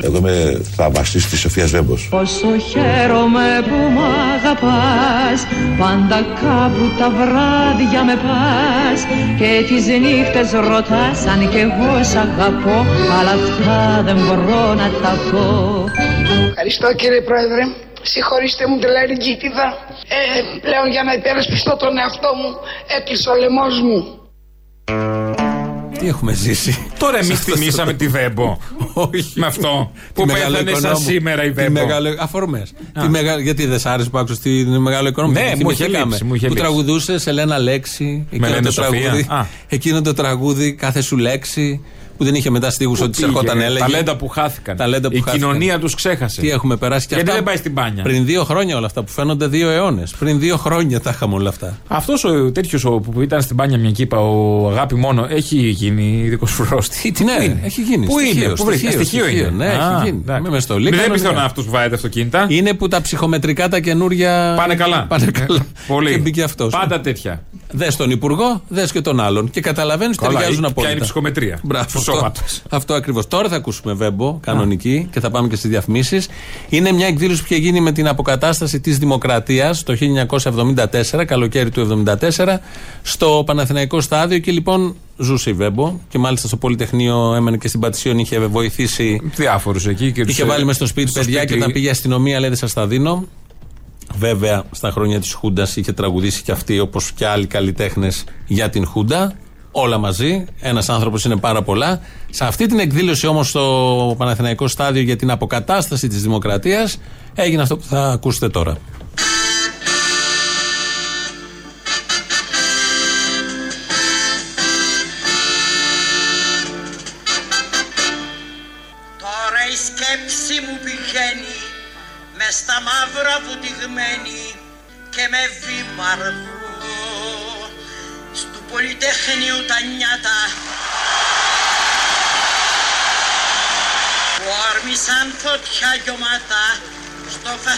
[0.03, 2.07] Εγώ είμαι θαυμαστής της Σοφίας Βέμπος.
[2.11, 4.03] Πόσο χαίρομαι που μ'
[4.35, 5.41] αγαπάς
[5.78, 9.01] Πάντα κάπου τα βράδια με πας
[9.39, 12.76] Και τις νύχτες ρωτάς αν κι εγώ σ' αγαπώ
[13.18, 15.45] Αλλά αυτά δεν μπορώ να τα πω
[16.49, 17.62] Ευχαριστώ κύριε Πρόεδρε.
[18.05, 19.67] Συγχωρήστε μου τη λαρυγγίτιδα.
[20.09, 22.51] Ε, πλέον για να υπερασπιστώ τον εαυτό μου
[22.97, 24.19] έκλεισε ο λαιμός μου.
[25.99, 28.59] Τι έχουμε ζήσει; Τώρα εμείς θυμήσαμε τη Βέμπο.
[28.93, 29.33] Όχι.
[29.35, 29.91] Με αυτό.
[30.15, 30.99] Που Τη πέθανε σαν μεγαλοοικονόμου.
[31.05, 31.73] σήμερα η Τη Βέμπο.
[31.73, 32.73] μεγαλο- Αφορμές.
[33.01, 35.41] Τη μεγα- Γιατί δεν σ' άρεσε που άκουσες τη μεγάλο οικονομικό.
[35.41, 36.69] Ναι, μου είχε λείψει, μου είχε Που λείψει.
[36.69, 38.27] τραγουδούσες σε Λένα Λέξη.
[38.31, 39.01] εκείνο Λένε το Σοφία.
[39.01, 39.27] τραγούδι.
[39.29, 39.47] Α.
[39.69, 41.85] Εκείνο το τραγούδι, κάθε σου λέξη.
[42.17, 43.79] Που δεν είχε μετά στίχους ότι σε πήγε, ερχόταν έλεγε.
[43.79, 44.77] ταλέντα που χάθηκαν.
[44.77, 45.49] Ταλέντα που Η χάθηκαν.
[45.49, 46.41] κοινωνία τους ξέχασε.
[46.41, 49.03] Τι έχουμε περάσει και Γιατί αυτά; δεν πάει στην μπάνια; Πριν δύο χρόνια όλα αυτά
[49.03, 50.15] που φαίνονται δύο αιώνες.
[50.19, 51.79] Πριν δύο χρόνια τα είχαμε όλα αυτά.
[51.89, 56.53] Αυτός ο τέτοιος που ήταν στην μπάνια μια κύπα, ο Αγάπη μόνο, έχει γίνει ειδικός
[56.53, 56.94] φρόστη.
[57.03, 58.07] Τι ναι, πού είναι; έχει γίνει.
[58.07, 58.93] Πού Στοιχείο, είναι, πού βρίσκεται.
[58.93, 59.65] στοιχείο, Στοιχείο, στοιχείο, είναι.
[59.65, 60.21] ναι, Α, έχει γίνει.
[60.25, 60.51] εντάξει.
[60.51, 61.29] Με στολή, Δεν είναι κανονικά.
[61.29, 64.55] πιθανό αυτό που βάζετε αυτοκίνητα; Είναι που τα ψυχομετρικά τα καινούρια.
[64.57, 65.07] Πάνε καλά.
[65.09, 65.67] Πάνε καλά.
[65.87, 66.11] Πολύ.
[66.11, 66.73] Και μπήκε αυτός.
[66.73, 67.43] Πάντα τέτοια.
[67.71, 69.51] Δες τον Υπουργό, δες και τον άλλον.
[69.51, 70.91] Και καταλαβαίνεις ότι Καλά, ταιριάζουν ποια απόλυτα.
[70.93, 72.63] είναι η ψυχομετρία; Μπράβο, του αυτό, σώματος.
[72.71, 73.29] αυτό ακριβώς.
[73.29, 76.29] Τώρα θα ακούσουμε Βέμπο, κανονική, και θα πάμε και στις διαφημίσεις.
[76.69, 82.05] Είναι μια εκδήλωση που είχε γίνει με την αποκατάσταση της Δημοκρατίας το 1974, καλοκαίρι του
[82.37, 82.61] 1974,
[83.03, 84.39] στο Παναθηναϊκό Στάδιο.
[84.39, 89.21] Και λοιπόν ζούσε η Βέμπο και μάλιστα στο Πολυτεχνείο έμενε και στην Πατησίων είχε βοηθήσει.
[89.35, 91.53] Διάφορους εκεί και τους, Είχε βάλει μες στο σπίτι στο παιδιά σπίτι.
[91.53, 93.25] και όταν πήγε η αστυνομία λέει δεν σας τα δίνω.
[94.19, 98.87] Βέβαια, στα χρόνια της Χούντας είχε τραγουδήσει και αυτή όπως και άλλοι καλλιτέχνες για την
[98.87, 99.35] Χούντα.
[99.77, 100.45] Όλα μαζί.
[100.61, 102.01] Ένας άνθρωπος είναι πάρα πολλά.
[102.31, 106.97] Σε αυτή την εκδήλωση όμως στο Παναθηναϊκό Στάδιο για την αποκατάσταση της Δημοκρατίας
[107.35, 108.77] έγινε αυτό που θα ακούσετε τώρα.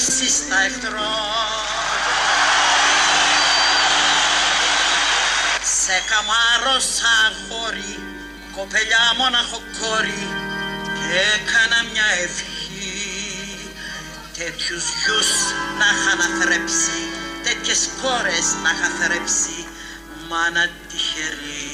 [0.06, 1.14] Στο φασίστα εχθρό.
[5.82, 7.98] Σε καμάρωσα αγόρι
[8.56, 10.26] κοπελιά μόναχο κόρη
[10.96, 12.60] και έκανα μια ευχή.
[14.38, 15.30] Τέτοιους γιους
[15.78, 16.98] να είχα να θρέψει
[17.42, 19.66] τέτοιες κόρες να είχα θρέψει
[20.28, 21.66] μάνα τυχερή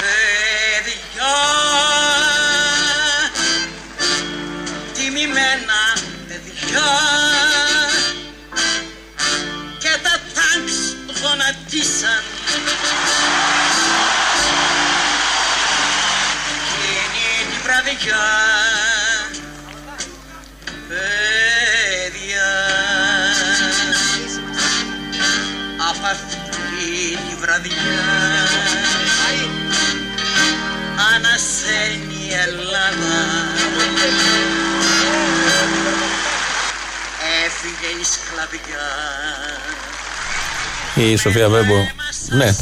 [0.00, 1.65] παιδιά
[17.88, 18.24] εκείνη την βραδιά
[20.88, 22.50] παιδιά.
[25.90, 27.76] Απ' αυτή τη βραδιά.
[31.14, 33.16] Ανασένει η Ελλάδα.
[37.44, 38.88] Έφυγε η σκλαβιά.
[40.94, 42.05] Η Σοφία Βέμπο.
[42.30, 42.54] Ναι,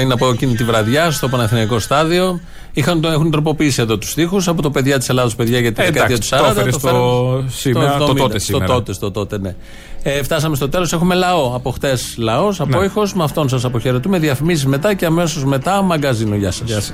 [0.00, 2.40] είναι από εκείνη τη βραδιά στο Παναθηναϊκό στάδιο.
[2.72, 5.82] Είχαν, το- έχουν τροποποιήσει εδώ τους τοίχου από το παιδιά της Ελλάδος, παιδιά για τη
[5.82, 6.54] Ε, δεκαετία του εντάξει, 40.
[6.54, 8.66] το έφερες στο φέραν σήμερα, το 70, τότε στο σήμερα.
[8.72, 9.54] τότε, στο τότε, ναι.
[10.02, 10.92] Ε, φτάσαμε στο τέλος.
[10.92, 11.52] Έχουμε λαό.
[11.54, 12.84] Από χτες λαός, από Ναι.
[12.84, 13.14] ήχος.
[13.14, 14.18] Με αυτόν σας αποχαιρετούμε.
[14.18, 16.34] Διαφημίσεις μετά και αμέσως μετά μαγκαζίνο.
[16.36, 16.92] Γεια σας.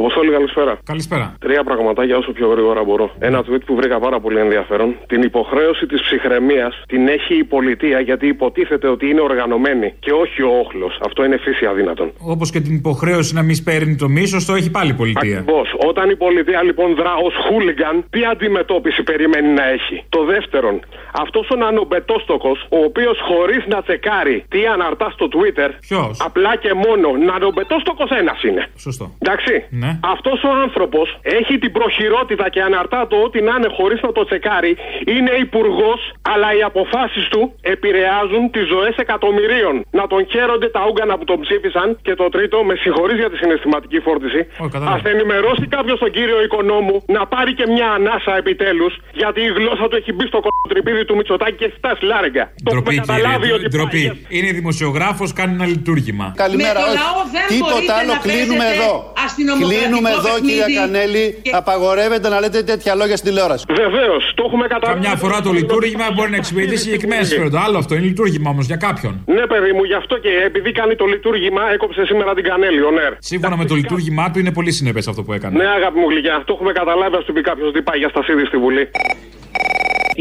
[0.00, 0.18] Γεια σας.
[0.18, 0.78] Αποστόλη, καλησπέρα.
[0.84, 1.26] Καλησπέρα.
[1.38, 3.10] Τρία πραγματάκια όσο πιο γρήγορα μπορώ.
[3.18, 4.96] Ένα tweet που βρήκα πάρα πολύ ενδιαφέρον.
[5.06, 10.42] Την υποχρέωση της ψυχραιμίας την έχει η πολιτεία γιατί υποτίθεται ότι είναι οργανωμένη και όχι
[10.42, 10.98] ο όχλος.
[11.06, 12.12] Αυτό είναι φύση αδύνατον.
[12.18, 15.38] Όπως και την υποχρέωση να μην σπέρνει το μίσος, το έχει πάλι η πολιτεία.
[15.38, 15.68] Ακριβώς.
[15.88, 20.80] Όταν η πολιτεία λοιπόν δρά ως χούλιγκαν, τι αντιμετώπιση περιμένει να έχει; Το δεύτερον,
[21.22, 26.72] αυτός ο νανομπετόστοκος, ο οποίος χωρίς να τσεκάρει τι αναρτά στο Twitter, Ποιος; απλά και
[26.74, 28.66] μόνο νανομπετόστοκος ένας είναι.
[28.76, 29.06] Σωστό.
[29.18, 29.54] Εντάξει.
[29.70, 29.89] Ναι.
[30.14, 31.06] Αυτός ο άνθρωπος
[31.38, 34.72] έχει την προχειρότητα και αναρτά το ό,τι να είναι χωρίς να το τσεκάρει.
[35.14, 36.00] Είναι υπουργός,
[36.32, 39.74] αλλά οι αποφάσεις του επηρεάζουν τις ζωές εκατομμυρίων.
[39.90, 41.88] Να τον χαίρονται τα όγκανα που τον ψήφισαν.
[42.02, 44.40] Και το τρίτο, με συγχωρείς για τη συναισθηματική φόρτιση.
[44.70, 45.08] καταλαβαίνω.
[45.08, 48.92] Α ενημερώσει κάποιος τον κύριο οικονόμου να πάρει και μια ανάσα επιτέλους.
[49.12, 52.44] Γιατί η γλώσσα του έχει μπει στο κοτρυπίδι του Μητσοτάκη και έχει φτάσει λάρεγγα.
[52.64, 53.54] Το έχουμε Ντροπή, καταλάβει κύριε.
[53.54, 54.02] ότι Ντροπή.
[54.28, 56.26] Είναι δημοσιογράφος, κάνει ένα λειτουργήμα.
[56.36, 56.78] Καλημέρα.
[56.80, 56.98] Με το όχι.
[57.04, 58.12] λαό δεν Τίποτα μπορείτε άλλο.
[58.12, 59.12] να Κλείνουμε παίζετε εδώ.
[59.26, 60.46] αστυνομοκρατικό Κλείνουμε εδώ, παιχνίδι.
[60.46, 61.24] κυρία Κανέλη.
[61.60, 63.64] Απαγορεύεται να λέτε τέτοια λόγια στην τηλεόραση.
[63.84, 65.00] Βεβαίως, το έχουμε καταλάβει.
[65.00, 67.60] Καμιά φορά το λειτουργήμα μπορεί να εξυπηρετήσει συγκεκριμένα συμφέροντα.
[67.66, 69.12] Άλλο αυτό είναι λειτουργήμα όμως για κάποιον.
[69.36, 72.90] Ναι, παιδί μου, γι' αυτό και επειδή κάνει το λειτουργήμα, έκοψε σήμερα την Κανέλη, ο
[72.90, 73.12] Νέρ.
[73.18, 75.54] Σύμφωνα με το λειτουργήμά του είναι πολύ συνεπές αυτό που έκανε.
[75.58, 77.16] Ναι, αγάπη μου γλυκιά, το έχουμε καταλάβει.
[77.16, 78.88] Α του πει κάποιος τι πάει για στασίδι στη Βουλή.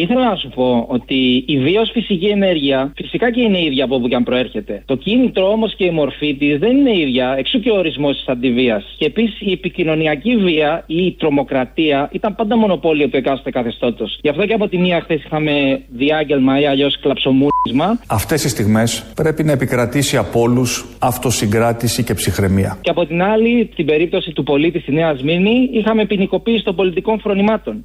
[0.04, 4.08] Ήθελα να σου πω ότι η βίος φυσική ενέργεια φυσικά και είναι ίδια από όπου
[4.08, 4.84] και αν προέρχεται.
[4.86, 8.28] Το κίνητρο όμως και η μορφή της δεν είναι ίδια, εξού και ο ορισμός της
[8.28, 8.96] αντιβίας.
[8.98, 14.20] Και επίσης η επικοινωνιακή βία ή η τρομοκρατία ήταν πάντα μονοπόλιο του εκάστοτε καθεστώτος.
[14.22, 18.00] Γι' αυτό και από τη μία χθες είχαμε διάγγελμα ή αλλιώς κλαψομούρισμα.
[18.08, 22.78] Αυτές οι στιγμές πρέπει να επικρατήσει από όλους αυτοσυγκράτηση και ψυχραιμία.
[22.82, 27.20] Και από την άλλη, στην περίπτωση του πολίτη στη Νέα Σμύρνη, είχαμε ποινικοποίηση των πολιτικών
[27.20, 27.84] φρονημάτων.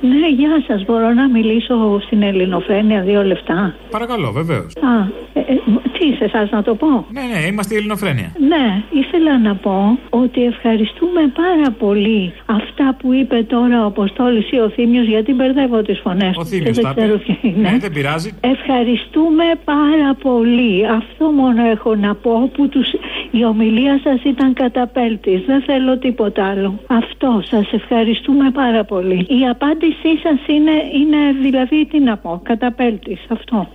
[0.00, 0.84] Ναι, γεια σας.
[0.84, 3.74] Μπορώ να μιλήσω στην Ελληνοφρένεια δύο λεπτά.
[3.90, 4.72] Παρακαλώ, βεβαίως.
[4.76, 4.92] Α,
[5.32, 5.54] ε, ε,
[5.98, 8.32] τι, σε εσά να το πω; Ναι, ναι, είμαστε η Ελληνοφρένεια.
[8.48, 14.56] Ναι, ήθελα να πω ότι ευχαριστούμε πάρα πολύ αυτά που είπε τώρα ο Αποστόλης ή
[14.58, 17.38] ο Θήμιος γιατί μπερδεύω τις φωνές Ο τους Θήμιος και τα δεν ξέρω είπε.
[17.40, 17.70] ποιοι είναι.
[17.70, 18.30] Ναι, δεν πειράζει.
[18.40, 20.86] Ευχαριστούμε πάρα πολύ.
[20.86, 22.88] Αυτό μόνο έχω να πω που τους...
[23.30, 25.40] η ομιλία σας ήταν καταπέλτης.
[25.46, 26.78] Δεν θέλω τίποτα άλλο.
[26.86, 29.26] Αυτό σας ευχαριστούμε πάρα πολύ.
[29.28, 29.48] Η
[29.90, 33.26] απάντησή σας είναι, είναι δηλαδή τι να πω, καταπέλτης.
[33.28, 33.68] Αυτό.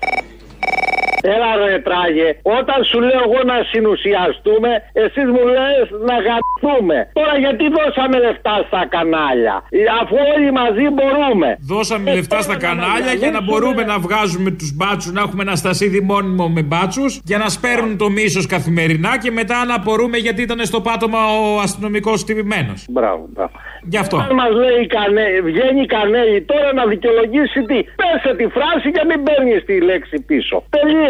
[1.34, 4.69] Έλα ρε τράγε, όταν σου λέω εγώ να συνουσιαστούμε,
[5.03, 6.97] εσείς μου λες να γαμπτούμε.
[7.19, 9.55] Τώρα γιατί δώσαμε λεφτά στα κανάλια,
[10.01, 11.49] αφού όλοι μαζί μπορούμε.
[11.73, 16.01] Δώσαμε λεφτά στα κανάλια για να μπορούμε να βγάζουμε τους μπάτσους, να έχουμε ένα στασίδι
[16.01, 20.59] μόνιμο με μπάτσους, για να σπέρνουν το μίσος καθημερινά και μετά να απορούμε γιατί ήταν
[20.65, 22.73] στο πάτωμα ο αστυνομικός τυπημένο.
[22.89, 23.51] Μπράβο, μπράβο.
[23.93, 24.17] Γι' αυτό.
[24.17, 28.88] Αν μας λέει η Κανέ, βγαίνει η Κανέλη τώρα να δικαιολογήσει τι; Πέσε τη φράση
[28.95, 30.63] και μην παίρνεις τη λέξη πίσω.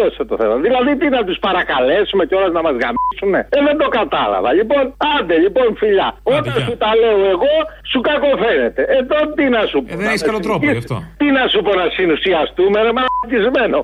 [0.05, 0.55] Τελείωσε το θέμα.
[0.65, 4.49] Δηλαδή τι να τους παρακαλέσουμε κιόλα να μας γαμίσουνε; Ε, δεν το κατάλαβα.
[4.59, 4.83] Λοιπόν,
[5.15, 6.09] άντε λοιπόν φιλιά.
[6.23, 6.65] Όταν γεια.
[6.65, 7.55] σου τα λέω εγώ,
[7.91, 8.81] σου κακοφαίνεται.
[8.95, 9.89] Ε, τότε τι να σου πω.
[9.93, 10.95] Ε, δεν να έχεις με καλό τρόπο γι' αυτό.
[11.21, 13.79] Τι να σου πω να συνουσιαστούμε, ρε μαλακισμένο.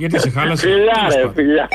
[0.00, 1.32] Γιατί σε χάλασε; Φιλιά, Τέλος ρε, πάντων.
[1.38, 1.66] φιλιά.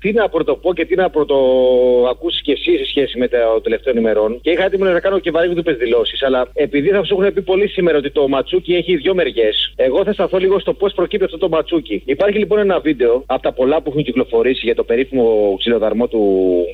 [0.00, 4.40] Τι να πρωτοπώ και τι να πρωτοακούσει κι εσύ σε σχέση με το τελευταίο ημερών.
[4.40, 6.22] Και είχα έτοιμο να κάνω και βαρύγδουπε δηλώσεις.
[6.22, 10.04] Αλλά επειδή θα σου έχουν πει πολύ σήμερα ότι το ματσούκι έχει δύο μεριές, εγώ
[10.04, 12.02] θα σταθώ λίγο στο πώς προκύπτει αυτό το ματσούκι.
[12.04, 16.20] Υπάρχει λοιπόν ένα βίντεο από τα πολλά που έχουν κυκλοφορήσει για το περίφημο ξυλοδαρμό του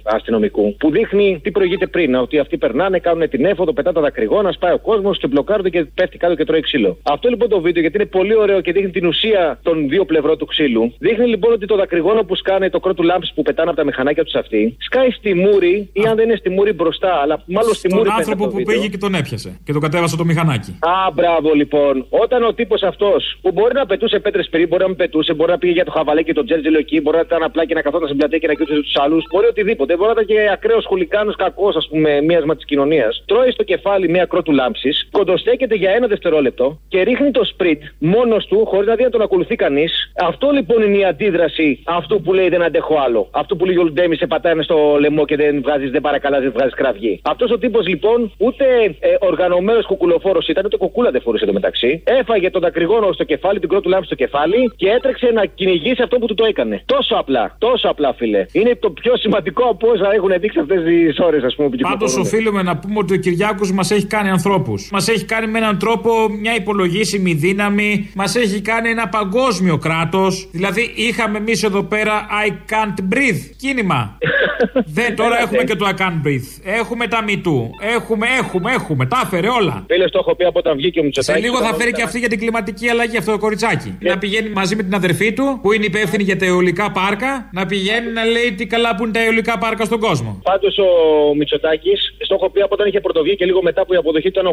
[0.05, 2.14] αστυνομικού που δείχνει τι προηγείται πριν.
[2.14, 5.85] Ότι αυτοί περνάνε, κάνουν την έφοδο, πετά τα δακρυγόνα, σπάει ο κόσμος και μπλοκάρονται και
[5.95, 6.99] πέφτει κάτω και τρώει ξύλο.
[7.03, 10.39] Αυτό λοιπόν το βίντεο γιατί είναι πολύ ωραίο και δείχνει την ουσία των δύο πλευρών
[10.39, 10.93] του ξύλου.
[10.99, 14.25] Δείχνει λοιπόν ότι το δακρυγόνο που σκάνε το κρότου λάμψη που πετάνε από τα μηχανάκια
[14.25, 17.95] τους αυτοί, σκάει στη μούρη ή αν δεν είναι στη μούρη μπροστά, αλλά μάλλον στη
[17.95, 18.09] μούρη.
[18.09, 20.71] Τον άνθρωπο που πήγε και τον έπιασε και τον κατέβασε το μηχανάκι.
[20.81, 22.07] Α, μπράβο λοιπόν.
[22.09, 25.51] Όταν ο τύπος αυτός που μπορεί να πετούσε πέτρες περί, μπορεί να μην πετούσε, μπορεί
[25.51, 27.83] να πήγε για το χαβαλέ και τον τζέρτζελο εκεί, μπορεί να ήταν απλά και να
[27.83, 29.97] καθόταν στην πλατεία και να κοιτούσε τους άλλους, μπορεί οτιδήποτε.
[29.97, 33.23] Μπορεί να ήταν και ακραίος χουλικάνος κακός, ας πούμε, μίασμα της κοινωνίας.
[33.27, 38.47] Τρώει στο κεφάλι μία κρότου λάμψης, κοντοστέκεται για ένα δευτερόλεπτο και ρίχνει το σπριτ μόνος
[38.47, 40.12] του χωρίς να δει να τον ακολουθεί κανείς.
[40.17, 43.29] Αυτό λοιπόν είναι η αντίδραση αυτού που λέει δεν αντέχω άλλο.
[43.31, 46.53] Αυτό που λέει ο Λουντέμι σε πατάνε στο λαιμό και δεν βγάζεις, δεν παρακαλάς, δεν
[46.57, 47.21] βγάζεις κραυγή.
[47.33, 48.65] Αυτός ο τύπος λοιπόν ούτε
[48.99, 52.03] ε, οργανωμένος κουκουλοφόρος ήταν, ούτε κουκούλα δεν φορούσε το μεταξύ.
[52.05, 56.19] Έφαγε τον δακρυγόνο στο κεφάλι, την κρότου λάμψη στο κεφάλι και έτρεξε να κυνηγήσει αυτό
[56.19, 56.83] που του το έκανε.
[56.87, 58.47] Τόσο απλά, τόσο απλά, φίλε.
[58.53, 62.17] Είναι το πιο σημαντικό από όσα έχουν δείξει αυτές τις ώρες, ας πούμε, που Πάντως
[62.17, 64.89] οφείλουμε να πούμε ότι ο Κυριάκος μας έχει κάνει ανθρώπους.
[64.93, 68.11] Μας έχει κάνει με έναν τρόπο μια υπολογίσιμη δύναμη.
[68.15, 70.49] Μας έχει κάνει ένα παγκόσμιο κράτος.
[70.53, 74.19] Δηλαδή είχαμε εμείς εδώ πέρα I can't breathe κίνημα.
[74.97, 76.49] Δεν, τώρα έχουμε και το I can't breathe.
[76.81, 77.71] Έχουμε τα μητού.
[77.81, 79.07] Έχουμε, έχουμε, έχουμε.
[79.07, 79.85] Τα έφερε όλα.
[79.89, 81.43] Φίλες, το έχω πει από όταν βγήκε ο Μητσοτάκης.
[81.43, 83.99] Σε λίγο θα φέρει και αυτή για την κλιματική αλλαγή αυτό το κοριτσάκι.
[84.01, 87.49] Να πηγαίνει μαζί με την αδερφή του που είναι υπεύθυνη για τα αιωλικά πάρκα.
[87.53, 90.41] Να πηγαίνει να λέει τι καλά που είναι τα αιωλικά πάρκα στον κόσμο.
[90.43, 90.89] Πάντως ο
[91.35, 94.47] Μητσοτάκης, το έχω πει από όταν είχε πρωτοβγεί και λίγο μετά που η αποδοχή ήταν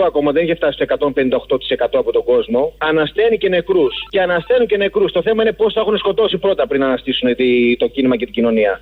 [0.00, 2.74] 80% ακόμα, δεν είχε φτάσει στο 158% από τον κόσμο.
[2.78, 3.94] Ανασταίνει και νεκρούς.
[4.08, 5.12] Και ανασταίνουν και νεκρούς.
[5.12, 7.28] Το θέμα είναι πώς θα έχουν σκοτώσει πρώτα πριν αναστήσουν
[7.76, 8.80] το κίνημα και την κοινωνία.